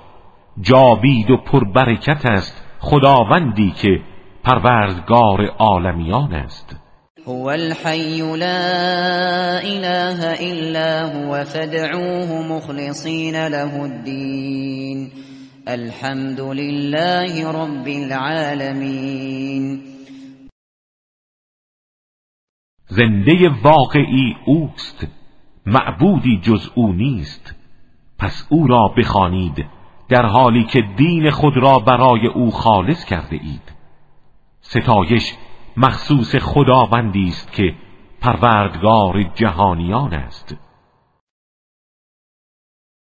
جاوید 0.62 1.32
و 1.32 1.38
پربرکت 1.38 2.26
است 2.26 2.66
خداوندی 2.80 3.72
که 3.72 4.02
پروردگار 4.44 5.46
عالمیان 5.46 6.34
است. 6.34 6.76
هو 7.28 7.48
الحي 7.48 8.22
لا 8.22 9.58
اله 9.58 10.36
الا 10.40 11.08
هو 11.08 11.44
فادعوه 11.44 12.48
مخلصین 12.50 13.36
له 13.36 13.82
الدين 13.82 15.12
الحمد 15.68 16.40
لله 16.40 17.52
رب 17.52 17.88
العالمین 17.88 19.82
زنده 22.88 23.50
واقعی 23.64 24.36
اوست 24.46 25.08
معبودی 25.66 26.40
جز 26.44 26.70
او 26.76 26.94
نیست. 26.94 27.56
پس 28.20 28.48
او 28.50 28.68
را 28.68 28.94
بخوانید 28.98 29.66
در 30.10 30.26
حالی 30.26 30.64
که 30.64 30.82
دین 30.98 31.30
خود 31.32 31.58
را 31.58 31.80
برای 31.80 32.28
او 32.28 32.52
خالص 32.52 33.06
کرده 33.06 33.36
اید. 33.36 33.74
ستایش 34.62 35.34
مخصوص 35.78 36.36
خداوندی 36.36 37.28
است 37.28 37.52
که 37.52 37.76
پروردگار 38.22 39.24
جهانیان 39.24 40.14
است. 40.14 40.56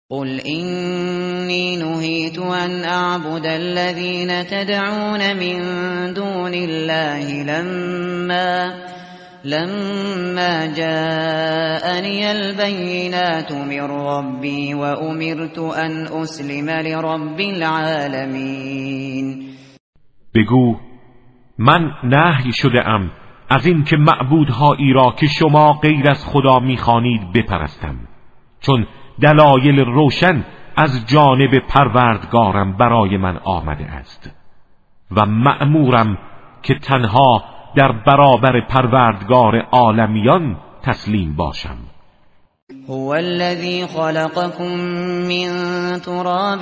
قل 0.10 0.40
إني 0.40 1.78
نهيت 1.78 2.40
أن 2.40 2.84
أعبد 2.84 3.46
الذين 3.46 4.48
تدعون 4.48 5.36
من 5.36 5.60
دون 6.14 6.54
الله 6.54 7.44
لما 7.44 8.74
لما 9.44 10.66
جاءني 10.66 12.32
البينات 12.32 13.52
من 13.52 13.82
ربي 13.82 14.74
وأمرت 14.74 15.60
أن 15.60 16.08
أسلم 16.08 16.70
لرب 16.70 17.40
العالمين. 17.40 18.78
بگو 20.36 20.76
من 21.58 21.92
نهی 22.04 22.52
شده 22.54 22.88
ام 22.88 23.12
از 23.50 23.66
اینکه 23.66 23.98
معبودهایی 23.98 24.94
را 24.94 25.16
که 25.20 25.28
شما 25.28 25.74
غیر 25.74 26.10
از 26.10 26.26
خدا 26.26 26.60
می‌خوانید 26.60 27.22
بپرستم. 27.36 27.96
چون 28.60 28.88
دلایل 29.22 29.80
روشن 29.80 30.46
از 30.76 31.06
جانب 31.08 31.60
پروردگارم 31.60 32.78
برای 32.78 33.18
من 33.18 33.38
آمده 33.38 33.86
است 33.86 34.32
و 35.12 35.26
مأمورم 35.26 36.18
که 36.64 36.76
تنها 36.80 37.44
در 37.76 37.92
برابر 37.92 38.62
پروردگار 38.62 39.62
عالمیان 39.72 40.58
تسلیم 40.84 41.36
باشم. 41.36 41.78
هو 42.90 43.10
الذي 43.10 43.88
خلقكم 43.88 44.72
من 45.28 45.50
تراب 46.00 46.60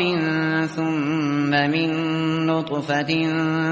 ثم 0.66 1.50
من 1.50 1.90
نطفة 2.46 3.24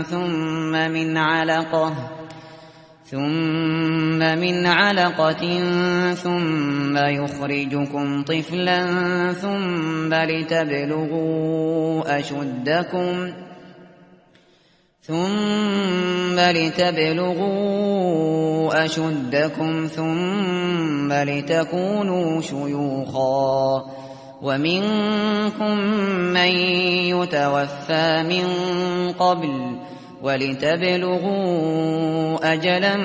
ثم 0.04 0.72
من 0.72 1.18
علقه 1.18 1.92
ثم 3.14 4.20
من 4.20 4.66
علقة 4.66 5.44
ثم 6.14 6.98
يخرجكم 6.98 8.24
طفلا 8.24 8.86
ثم 9.34 10.14
لتبلغوا 10.14 11.40
أشدكم 12.20 13.32
ثم 15.02 16.40
لتبلغوا 16.40 17.66
أشدكم 18.86 19.88
ثم 19.88 21.14
لتكونوا 21.14 22.42
شيوخا 22.42 23.86
ومنكم 24.42 25.78
من 26.34 26.52
يتوفى 27.14 28.24
من 28.24 28.48
قبل 29.12 29.78
ولتبلغوا 30.24 31.34
اجلا 32.44 32.98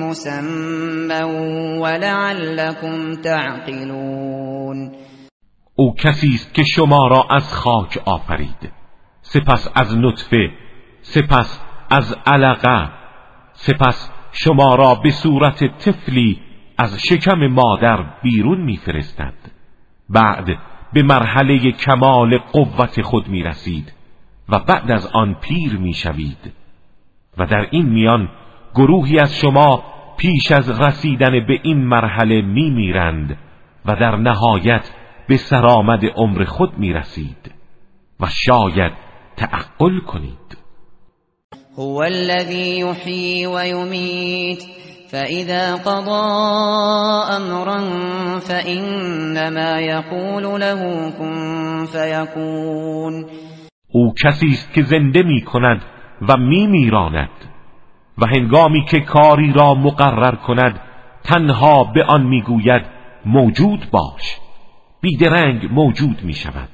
مسمى 0.00 1.22
ولعلكم 1.82 3.14
تعقلون. 3.14 4.92
او 5.76 5.94
کسی 5.94 6.34
است 6.34 6.54
که 6.54 6.62
شما 6.62 7.08
را 7.08 7.26
از 7.30 7.54
خاک 7.54 7.98
آفرید. 8.06 8.72
سپس 9.22 9.68
از 9.74 9.96
نطفه 9.96 10.50
سپس 11.02 11.60
از 11.90 12.16
علقه 12.26 12.90
سپس 13.52 14.10
شما 14.32 14.74
را 14.74 14.94
به 14.94 15.10
صورت 15.10 15.64
طفلی 15.78 16.40
از 16.78 16.98
شکم 17.00 17.46
مادر 17.46 18.04
بیرون 18.22 18.60
میفرستد. 18.60 19.34
بعد 20.08 20.46
به 20.92 21.02
مرحله 21.02 21.72
کمال 21.72 22.38
قوت 22.38 23.02
خود 23.02 23.28
می 23.28 23.42
رسید 23.42 24.03
و 24.48 24.58
بعد 24.58 24.90
از 24.90 25.06
آن 25.06 25.34
پیر 25.34 25.76
می‌شوید. 25.76 26.52
و 27.38 27.46
در 27.46 27.68
این 27.70 27.86
میان 27.88 28.28
گروهی 28.74 29.18
از 29.18 29.36
شما 29.36 29.84
پیش 30.16 30.52
از 30.52 30.80
رسیدن 30.80 31.30
به 31.30 31.60
این 31.62 31.78
مرحله 31.78 32.42
میمیرند 32.42 33.38
و 33.84 33.96
در 33.96 34.16
نهایت 34.16 34.90
به 35.28 35.36
سرآمد 35.36 36.04
عمر 36.16 36.44
خود 36.44 36.78
می‌رسید 36.78 37.50
و 38.20 38.26
شاید 38.46 38.92
تعقل 39.36 40.00
کنید. 40.00 40.58
هو 41.78 42.02
الذي 42.02 42.78
يحيي 42.78 43.46
ويميت 43.46 44.62
فإذا 45.10 45.74
قضى 45.74 46.26
أمرا 47.36 47.78
فإنما 48.38 49.80
يقول 49.80 50.60
له 50.60 51.10
كن 51.18 51.86
فيكون 51.86 53.26
او 53.96 54.14
کسی 54.24 54.46
است 54.46 54.72
که 54.72 54.82
زنده 54.82 55.22
می 55.22 55.40
کند 55.40 55.82
و 56.28 56.36
می 56.36 56.66
میراند 56.66 57.30
و 58.18 58.26
هنگامی 58.26 58.84
که 58.84 59.00
کاری 59.00 59.52
را 59.52 59.74
مقرر 59.74 60.34
کند 60.34 60.80
تنها 61.24 61.84
به 61.84 62.04
آن 62.04 62.22
می‌گوید 62.22 62.82
موجود 63.26 63.90
باش. 63.90 64.38
بیدرنگ 65.00 65.72
موجود 65.72 66.22
می 66.22 66.34
شود 66.34 66.68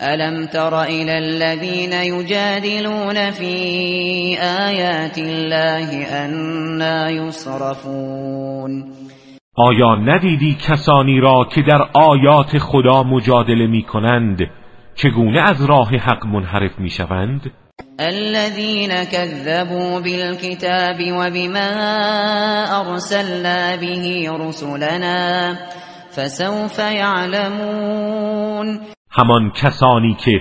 الم 0.00 0.46
تر 0.46 0.74
الى 0.74 1.10
الذين 1.10 1.92
يجادلون 1.92 3.30
في 3.30 4.38
آیات 4.66 5.18
الله 5.18 6.06
انا 6.10 7.10
يصرفون. 7.10 8.84
آیا 9.54 9.94
ندیدی 9.94 10.54
کسانی 10.54 11.20
را 11.20 11.48
که 11.54 11.62
در 11.62 11.82
آیات 11.94 12.58
خدا 12.58 13.02
مجادله 13.02 13.66
می 13.66 13.82
کنند 13.82 14.57
چگونه 15.02 15.40
از 15.40 15.64
راه 15.64 15.88
حق 15.88 16.26
منحرف 16.26 16.78
می 16.78 16.90
شوند؟ 16.90 17.50
الذين 17.98 19.04
كذبوا 19.04 20.00
بالكتاب 20.00 20.98
وبما 21.18 21.70
أرسلنا 22.80 23.76
به 23.76 24.30
رسلنا 24.40 25.54
فسوف 26.16 26.78
يعلمون. 26.78 28.80
همان 29.10 29.50
کسانی 29.50 30.14
که 30.14 30.40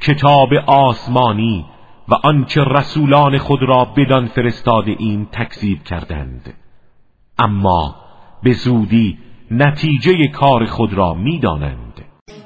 کتاب 0.00 0.48
آسمانی 0.66 1.64
و 2.08 2.14
آنچه 2.14 2.64
رسولان 2.64 3.38
خود 3.38 3.62
را 3.62 3.84
بدان 3.96 4.26
فرستاده 4.26 4.96
این 4.98 5.26
تکذیب 5.32 5.82
کردند. 5.82 6.54
اما 7.38 7.94
به 8.42 8.52
زودی 8.52 9.18
نتیجه 9.50 10.28
کار 10.28 10.64
خود 10.64 10.94
را 10.94 11.14
می‌دانند. 11.14 11.87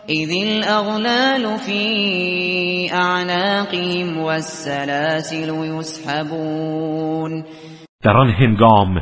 اذ 0.08 0.30
الاغلال 0.30 1.56
فی 1.56 2.90
اعناقهم 2.92 4.18
والسلاسل 4.18 5.78
یسحبون 5.78 7.44
در 8.04 8.16
آن 8.16 8.30
هنگام 8.30 8.94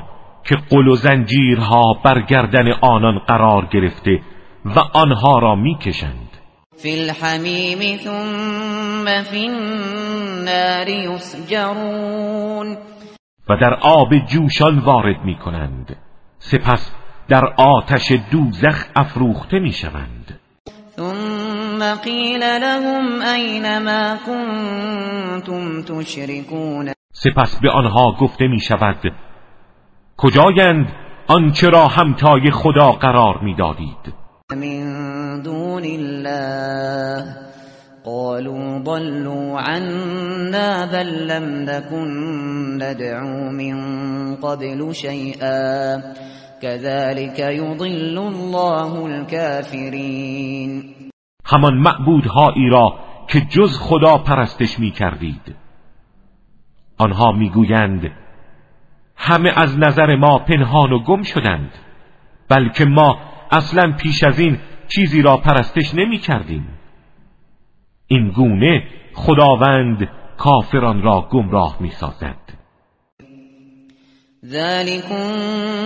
که 0.45 0.57
قل 0.71 0.89
و 0.89 0.95
زنجیرها 0.97 2.01
بر 2.05 2.21
گردن 2.21 2.73
آنان 2.81 3.19
قرار 3.19 3.67
گرفته 3.73 4.21
و 4.65 4.79
آنها 4.79 5.39
را 5.39 5.55
می‌کشند. 5.55 6.29
فی 6.77 7.01
الحمیم 7.01 7.97
ثم 7.97 9.23
فی 9.23 9.49
النار 9.49 10.89
یسجرون 10.89 12.77
و 13.49 13.57
در 13.57 13.75
آب 13.83 14.19
جوشان 14.19 14.79
وارد 14.79 15.25
می 15.25 15.39
کنند 15.39 15.97
سپس 16.39 16.95
در 17.29 17.45
آتش 17.57 18.13
دوزخ 18.31 18.85
افروخته 18.97 19.59
می 19.59 19.73
شوند 19.73 20.40
ثم 21.01 21.95
قیل 21.95 22.43
لهم 22.43 23.23
این 23.23 23.79
ما 23.79 24.17
کنتم 24.27 25.83
تشركون 25.83 26.93
سپس 27.13 27.61
به 27.63 27.71
آنها 27.71 28.17
گفته 28.21 28.47
می 28.47 28.61
شود 28.61 29.13
کجایند 30.17 30.87
آنچه 31.29 31.69
را 31.69 31.87
همتای 31.87 32.51
خدا 32.51 32.93
قرار 32.93 33.39
می 33.43 33.55
دادید 33.55 34.15
من 34.53 35.43
دون 35.43 35.85
الله 35.85 37.25
قالوا 38.05 38.83
ضلوا 38.85 39.61
عنا 39.61 40.87
بل 40.87 41.33
لم 41.33 41.71
نكن 41.71 42.09
ندعو 42.83 43.51
من 43.51 44.37
قبل 44.37 44.93
شيئا 44.93 45.97
كذلك 46.63 47.39
يضل 47.39 48.19
الله 48.19 49.05
الكافرين. 49.07 50.95
همان 51.45 51.75
معبودهایی 51.75 52.69
را 52.69 52.99
که 53.29 53.41
جز 53.41 53.79
خدا 53.79 54.19
پرستش 54.19 54.79
می 54.79 54.91
کردید. 54.91 55.57
آنها 56.99 57.33
می‌گویند 57.33 58.11
همه 59.17 59.53
از 59.57 59.79
نظر 59.79 60.17
ما 60.17 60.39
پنهان 60.39 60.93
و 60.93 60.99
گم 60.99 61.23
شدند 61.23 61.71
بلکه 62.49 62.85
ما 62.85 63.19
اصلا 63.51 63.93
پیش 63.93 64.25
از 64.25 64.39
این 64.39 64.59
چیزی 64.89 65.23
را 65.23 65.37
پرستش 65.37 65.95
نمی 65.95 66.19
کردیم. 66.19 66.69
این 68.07 68.31
گونه 68.31 68.85
خداوند 69.15 70.09
کافران 70.37 71.03
را 71.03 71.29
گمراه 71.31 71.77
می 71.81 71.91
سازد. 71.91 72.60
ذلكم 74.45 75.27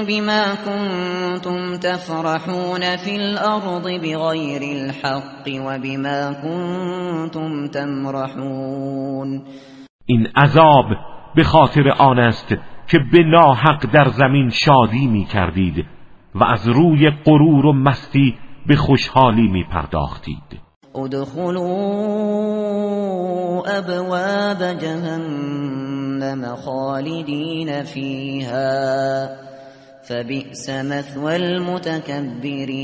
بما 0.08 0.54
كنتم 0.54 1.76
تفرحون 1.76 2.96
في 2.96 3.16
الأرض 3.16 3.88
بغير 3.88 4.62
الحق 4.62 5.46
وبما 5.48 6.32
كنتم 6.32 7.66
تمرحون 7.66 9.42
این 10.06 10.28
عذاب 10.36 10.84
به 11.36 11.44
خاطر 11.44 11.88
آن 11.88 12.18
است 12.18 12.48
که 12.88 12.98
به 13.12 13.22
ناحق 13.22 13.92
در 13.92 14.08
زمین 14.08 14.50
شادی 14.50 15.06
می 15.06 15.24
کردید 15.24 15.86
و 16.34 16.44
از 16.44 16.68
روی 16.68 17.10
غرور 17.10 17.66
و 17.66 17.72
مستی 17.72 18.34
به 18.66 18.76
خوشحالی 18.76 19.48
می 19.48 19.64
پرداختید 19.64 20.63
ادخلوا 20.96 21.72
ابواب 23.66 24.78
جهنم 24.78 26.56
خالدین 26.56 27.82
فیها 27.82 29.28
فبئس 30.08 30.70
مثوى 30.70 31.34
المتکبرین 31.34 32.74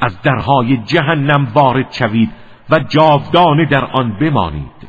از 0.00 0.12
درهای 0.24 0.76
جهنم 0.86 1.52
وارد 1.54 1.92
شوید 1.92 2.30
و 2.70 2.78
جاودانه 2.78 3.68
در 3.70 3.84
آن 3.84 4.18
بمانید. 4.20 4.88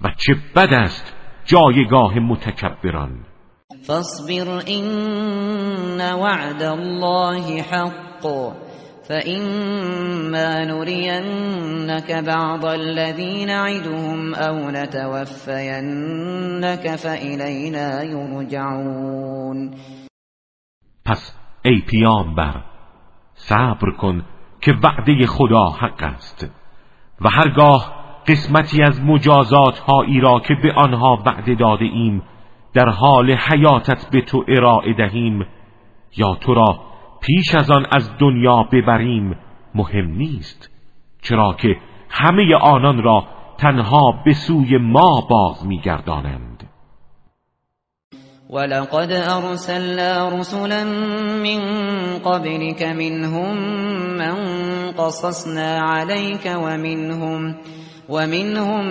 و 0.00 0.10
چه 0.16 0.34
بد 0.56 0.74
است 0.74 1.14
جایگاه 1.44 2.18
متکبران. 2.18 3.24
فاصبر 3.86 4.62
إن 4.68 6.00
وعد 6.00 6.62
الله 6.62 7.62
حق. 7.62 8.26
فإما 9.10 10.64
نرينك 10.64 12.12
بعض 12.12 12.64
الذين 12.64 13.46
نعدهم 13.46 14.34
أو 14.34 14.70
نتوفينك 14.70 16.16
فإلينا 16.96 18.02
يرجعون 18.02 19.70
پس 21.04 21.36
ای 21.64 21.82
پیامبر 21.86 22.64
صبر 23.34 23.90
کن 23.90 24.22
که 24.60 24.72
وعده 24.82 25.26
خدا 25.26 25.64
حق 25.64 26.02
است 26.02 26.50
و 27.20 27.28
هرگاه 27.28 27.92
قسمتی 28.28 28.82
از 28.82 29.00
مجازات 29.02 29.78
هایی 29.78 30.20
را 30.20 30.40
که 30.40 30.54
به 30.62 30.72
آنها 30.72 31.22
وعده 31.26 31.54
داده 31.54 31.84
ایم 31.84 32.22
در 32.74 32.88
حال 32.88 33.30
حیاتت 33.30 34.10
به 34.10 34.20
تو 34.20 34.44
ارائه 34.48 34.92
دهیم 34.92 35.46
یا 36.16 36.34
تو 36.34 36.54
را 36.54 36.89
پیش 37.20 37.54
از 37.54 37.70
آن 37.70 37.86
از 37.92 38.10
دنیا 38.18 38.62
ببریم 38.72 39.36
مهم 39.74 40.10
نیست 40.10 40.70
چرا 41.22 41.56
که 41.58 41.76
همه 42.10 42.54
آنان 42.54 43.02
را 43.02 43.24
تنها 43.58 44.22
به 44.24 44.32
سوی 44.32 44.78
ما 44.78 45.26
باز 45.30 45.66
میگردانند. 45.66 46.70
ولقد 48.50 49.12
ارسلنا 49.12 50.28
رسلا 50.38 50.84
من 51.44 51.60
قبلك 52.18 52.82
منهم 52.82 53.56
من 54.16 54.36
قصصنا 54.98 55.78
عليك 55.80 56.46
ومنهم 56.56 57.54
ومنهم 58.08 58.86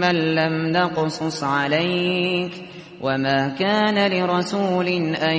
من 0.00 0.14
لم 0.14 0.76
نقصص 0.76 1.44
عليك 1.44 2.52
وما 3.00 3.48
كان 3.48 4.10
لرسول 4.10 4.86
أن 5.14 5.38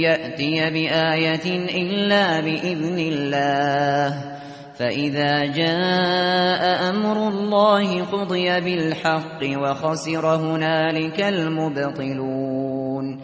يأتي 0.00 0.70
بآية 0.70 1.46
إلا 1.82 2.40
بإذن 2.40 2.98
الله 2.98 4.32
فإذا 4.78 5.46
جاء 5.46 6.90
أمر 6.90 7.28
الله 7.28 8.04
قضي 8.04 8.60
بالحق 8.60 9.40
وخسر 9.62 10.36
هنالك 10.36 11.20
المبطلون 11.20 13.18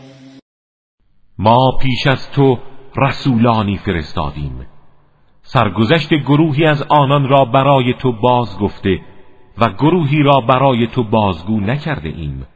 ما 1.38 1.70
پیش 1.80 2.06
از 2.06 2.30
تو 2.30 2.58
رسولانی 2.96 3.76
فرستادیم. 3.76 4.66
سرگذشت 5.42 6.08
گروهی 6.14 6.66
از 6.66 6.82
آنان 6.88 7.28
را 7.28 7.44
برای 7.44 7.94
تو 8.00 8.12
باز 8.12 8.58
گفته 8.58 8.98
و 9.58 9.68
گروهی 9.72 10.22
را 10.22 10.40
برای 10.40 10.86
تو 10.86 11.04
بازگو 11.04 11.60
نکرده 11.60 12.08
ایم 12.08 12.46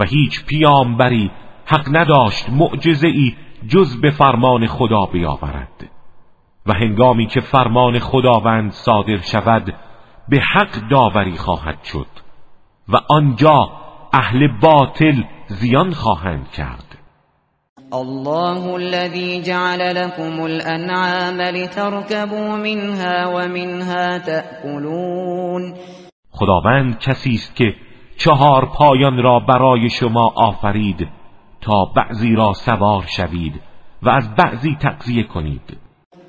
و 0.00 0.04
هیچ 0.04 0.44
پیامبری 0.46 1.30
حق 1.66 1.98
نداشت 1.98 2.50
معجزه 2.50 3.08
ای 3.08 3.34
جز 3.68 4.00
به 4.00 4.10
فرمان 4.10 4.66
خدا 4.66 5.06
بیاورد. 5.12 5.90
و 6.66 6.72
هنگامی 6.72 7.26
که 7.26 7.40
فرمان 7.40 7.98
خداوند 7.98 8.70
صادر 8.70 9.16
شود 9.16 9.74
به 10.28 10.40
حق 10.54 10.88
داوری 10.90 11.36
خواهد 11.36 11.84
شد 11.84 12.06
و 12.88 12.96
آنجا 13.08 13.70
اهل 14.12 14.48
باطل 14.60 15.22
زیان 15.46 15.90
خواهند 15.90 16.50
کرد. 16.50 16.98
الله 17.92 18.74
الذي 18.74 19.42
جعل 19.42 19.94
لكم 19.96 20.40
الانعام 20.42 21.40
لتركبوا 21.40 22.56
منها 22.56 23.28
ومنها 23.34 24.18
تأكلون. 24.18 25.74
خداوند 26.30 26.98
کسی 26.98 27.34
است 27.34 27.56
که 27.56 27.74
چهار 28.24 28.66
پایان 28.78 29.22
را 29.22 29.38
برای 29.38 29.90
شما 29.90 30.32
آفرید 30.36 31.08
تا 31.60 31.84
بعضی 31.96 32.34
را 32.34 32.52
سوار 32.52 33.04
شوید 33.16 33.60
و 34.02 34.08
از 34.10 34.34
بعضی 34.34 34.76
تقضیه 34.80 35.22
کنید. 35.22 35.78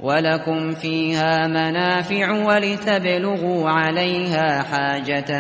ولكم 0.04 0.72
فيها 0.72 1.48
منافع 1.48 2.32
ولتبلغوا 2.48 3.70
عليها 3.70 4.64
حاجة 4.64 5.32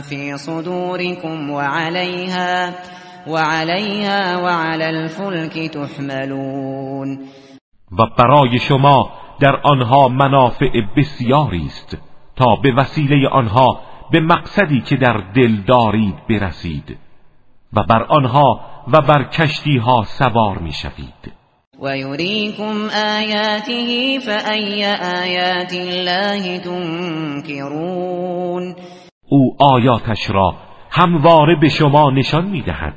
في 0.00 0.36
صدوركم 0.36 1.50
وعليها 1.50 2.74
وعليها 3.26 4.42
وعلى 4.42 4.84
الفلك 4.84 5.70
تحملون. 5.70 7.18
و 7.98 8.06
برای 8.18 8.58
شما 8.58 9.10
در 9.40 9.60
آنها 9.62 10.08
منافع 10.08 10.80
بسیاری 10.96 11.66
است 11.66 11.98
تا 12.36 12.56
به 12.62 12.72
وسیله 12.72 13.28
آنها 13.28 13.80
به 14.10 14.20
مقصدی 14.20 14.80
که 14.80 14.96
در 14.96 15.22
دل 15.34 15.56
دارید 15.56 16.14
برسید 16.28 16.98
و 17.72 17.82
بر 17.82 18.02
آنها 18.02 18.60
و 18.88 19.00
بر 19.00 19.24
کشتی 19.24 19.76
ها 19.76 20.02
سوار 20.02 20.58
می 20.58 20.72
شوید 20.72 21.32
ويريكم 21.80 22.88
آياته 23.18 24.18
فأي 24.18 24.84
آيات 25.22 25.72
الله 25.72 26.58
تنكرون 26.58 27.96
او 29.28 29.56
آیاتش 29.60 30.30
را 30.30 30.54
همواره 30.90 31.56
به 31.60 31.68
شما 31.68 32.10
نشان 32.10 32.44
می‌دهد. 32.44 32.94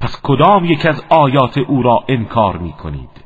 پس 0.00 0.20
کدام 0.22 0.64
یک 0.64 0.86
از 0.86 1.04
آیات 1.10 1.58
او 1.58 1.82
را 1.82 2.04
انکار 2.08 2.56
می 2.56 2.72
کنید 2.72 3.25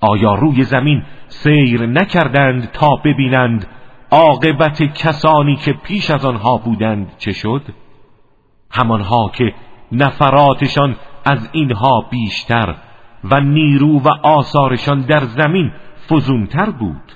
آیا 0.00 0.34
روی 0.34 0.64
زمین 0.64 1.02
سیر 1.28 1.86
نکردند 1.86 2.70
تا 2.72 2.96
ببینند 2.96 3.66
عاقبت 4.10 4.82
کسانی 4.82 5.56
که 5.56 5.72
پیش 5.72 6.10
از 6.10 6.24
آنها 6.24 6.56
بودند 6.56 7.12
چه 7.18 7.32
شد؟ 7.32 7.62
همانها 8.70 9.30
که 9.34 9.54
نفراتشان 9.92 10.96
از 11.24 11.50
اینها 11.52 12.00
بیشتر 12.10 12.74
و 13.24 13.40
نیرو 13.40 14.00
و 14.00 14.08
آثارشان 14.22 15.00
در 15.00 15.24
زمین 15.24 15.72
فزونتر 16.10 16.70
بود. 16.70 17.12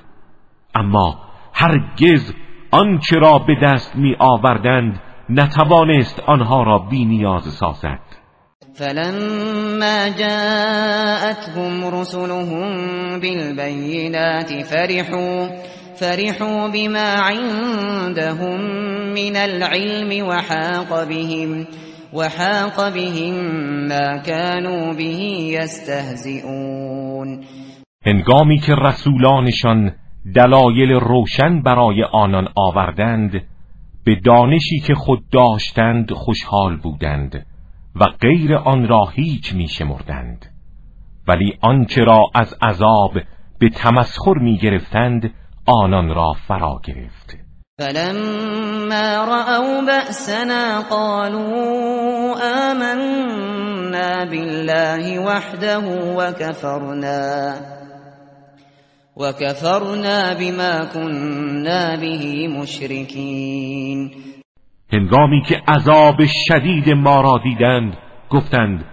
اما 0.75 1.19
هرگز 1.55 2.35
آنچه 2.71 3.19
را 3.19 3.39
به 3.39 3.55
دست 3.55 3.97
می 3.97 4.17
آوردند 4.19 5.01
نتوانست 5.29 6.21
آنها 6.27 6.63
را 6.63 6.79
بی 6.79 7.05
نیاز 7.05 7.43
سازد. 7.43 8.01
فلما 8.75 10.09
جاءتهم 10.09 11.85
رسلهم 12.01 12.71
بالبينات 13.21 14.53
فرحوا 14.65 15.49
فرحوا 15.95 16.69
بما 16.69 17.15
عندهم 17.15 18.61
من 19.15 19.37
العلم 19.37 20.27
وحاق 20.29 21.09
بهم 21.09 21.67
وحاق 22.13 22.95
بهم 22.95 23.35
ما 23.89 24.17
كانوا 24.17 24.93
به 24.93 25.21
يستهزئون. 25.61 27.41
هنگامی 28.07 28.59
که 28.59 28.75
رسولانشان 28.75 29.93
دلایل 30.35 30.93
روشن 30.93 31.63
برای 31.63 32.05
آنان 32.13 32.49
آوردند 32.57 33.31
به 34.05 34.17
دانشی 34.25 34.81
که 34.81 34.95
خود 34.95 35.19
داشتند 35.33 36.13
خوشحال 36.13 36.77
بودند. 36.77 37.47
و 38.01 38.05
غیر 38.21 38.55
آن 38.55 38.89
را 38.89 39.07
هیچ 39.13 39.55
می 39.55 39.69
شمردند 39.69 40.47
ولی 41.29 41.59
آنچه 41.61 42.05
را 42.05 42.25
از 42.35 42.55
عذاب 42.63 43.13
به 43.59 43.69
تمسخر 43.69 44.39
می 44.39 44.59
گرفتند 44.59 45.35
آنان 45.67 46.09
را 46.09 46.33
فرا 46.49 46.81
گرفت. 46.85 47.37
فلما 47.79 49.25
رأوا 49.25 49.81
بأسنا 49.87 50.83
قالوا 50.91 52.35
آمنا 52.71 54.25
بالله 54.25 55.19
وحده 55.21 55.79
وكفرنا 56.17 57.55
وكفرنا 59.17 60.35
بما 60.35 60.85
كنا 60.85 61.97
به 61.97 62.49
مشركين. 62.49 64.32
هنگامی 64.93 65.43
که 65.43 65.63
عذاب 65.69 66.25
شدید 66.49 66.91
ما 66.91 67.21
را 67.21 67.41
دیدند 67.45 67.97
گفتند 68.31 68.85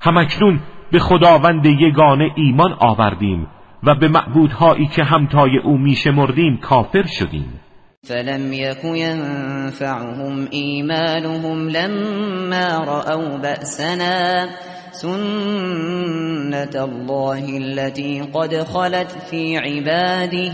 همکنون 0.00 0.60
به 0.92 0.98
خداوند 0.98 1.66
یگانه 1.66 2.30
ایمان 2.36 2.72
آوردیم 2.80 3.46
و 3.82 3.94
به 3.94 4.08
معبودهایی 4.08 4.86
که 4.86 5.04
همتای 5.04 5.58
او 5.58 5.78
میشمردیم 5.78 6.56
کافر 6.56 7.06
شدیم. 7.06 7.60
فلم 8.04 8.52
يك 8.52 8.84
ينفعهم 8.84 10.48
إيمانهم 10.52 11.68
لما 11.68 12.78
رأوا 12.78 13.38
بأسنا 13.38 14.48
سنة 14.90 16.84
الله 16.84 17.56
التي 17.56 18.20
قد 18.20 18.62
خلت 18.62 19.12
في 19.30 19.56
عباده 19.56 20.52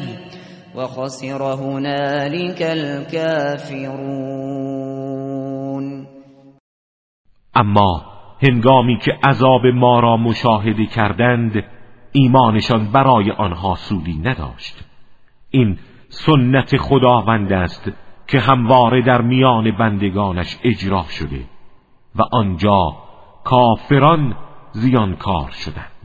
وخسر 0.75 1.43
هنالك 1.55 2.63
الكافرون. 2.63 4.58
اما 7.59 8.03
هنگامی 8.43 8.99
که 8.99 9.19
عذاب 9.25 9.67
ما 9.67 10.01
را 10.01 10.17
مشاهده 10.17 10.87
کردند 10.87 11.65
ایمانشان 12.13 12.93
برای 12.93 13.31
آنها 13.31 13.75
سودی 13.75 14.15
نداشت. 14.25 14.85
این 15.51 15.79
سنت 16.09 16.77
خداوند 16.77 17.53
است 17.53 17.93
که 18.27 18.41
همواره 18.41 19.03
در 19.03 19.21
میان 19.21 19.71
بندگانش 19.71 20.59
اجرا 20.65 21.03
شده 21.11 21.45
و 22.15 22.23
آنجا 22.33 22.97
کافران 23.45 24.37
زیانکار 24.73 25.51
شدند. 25.51 25.98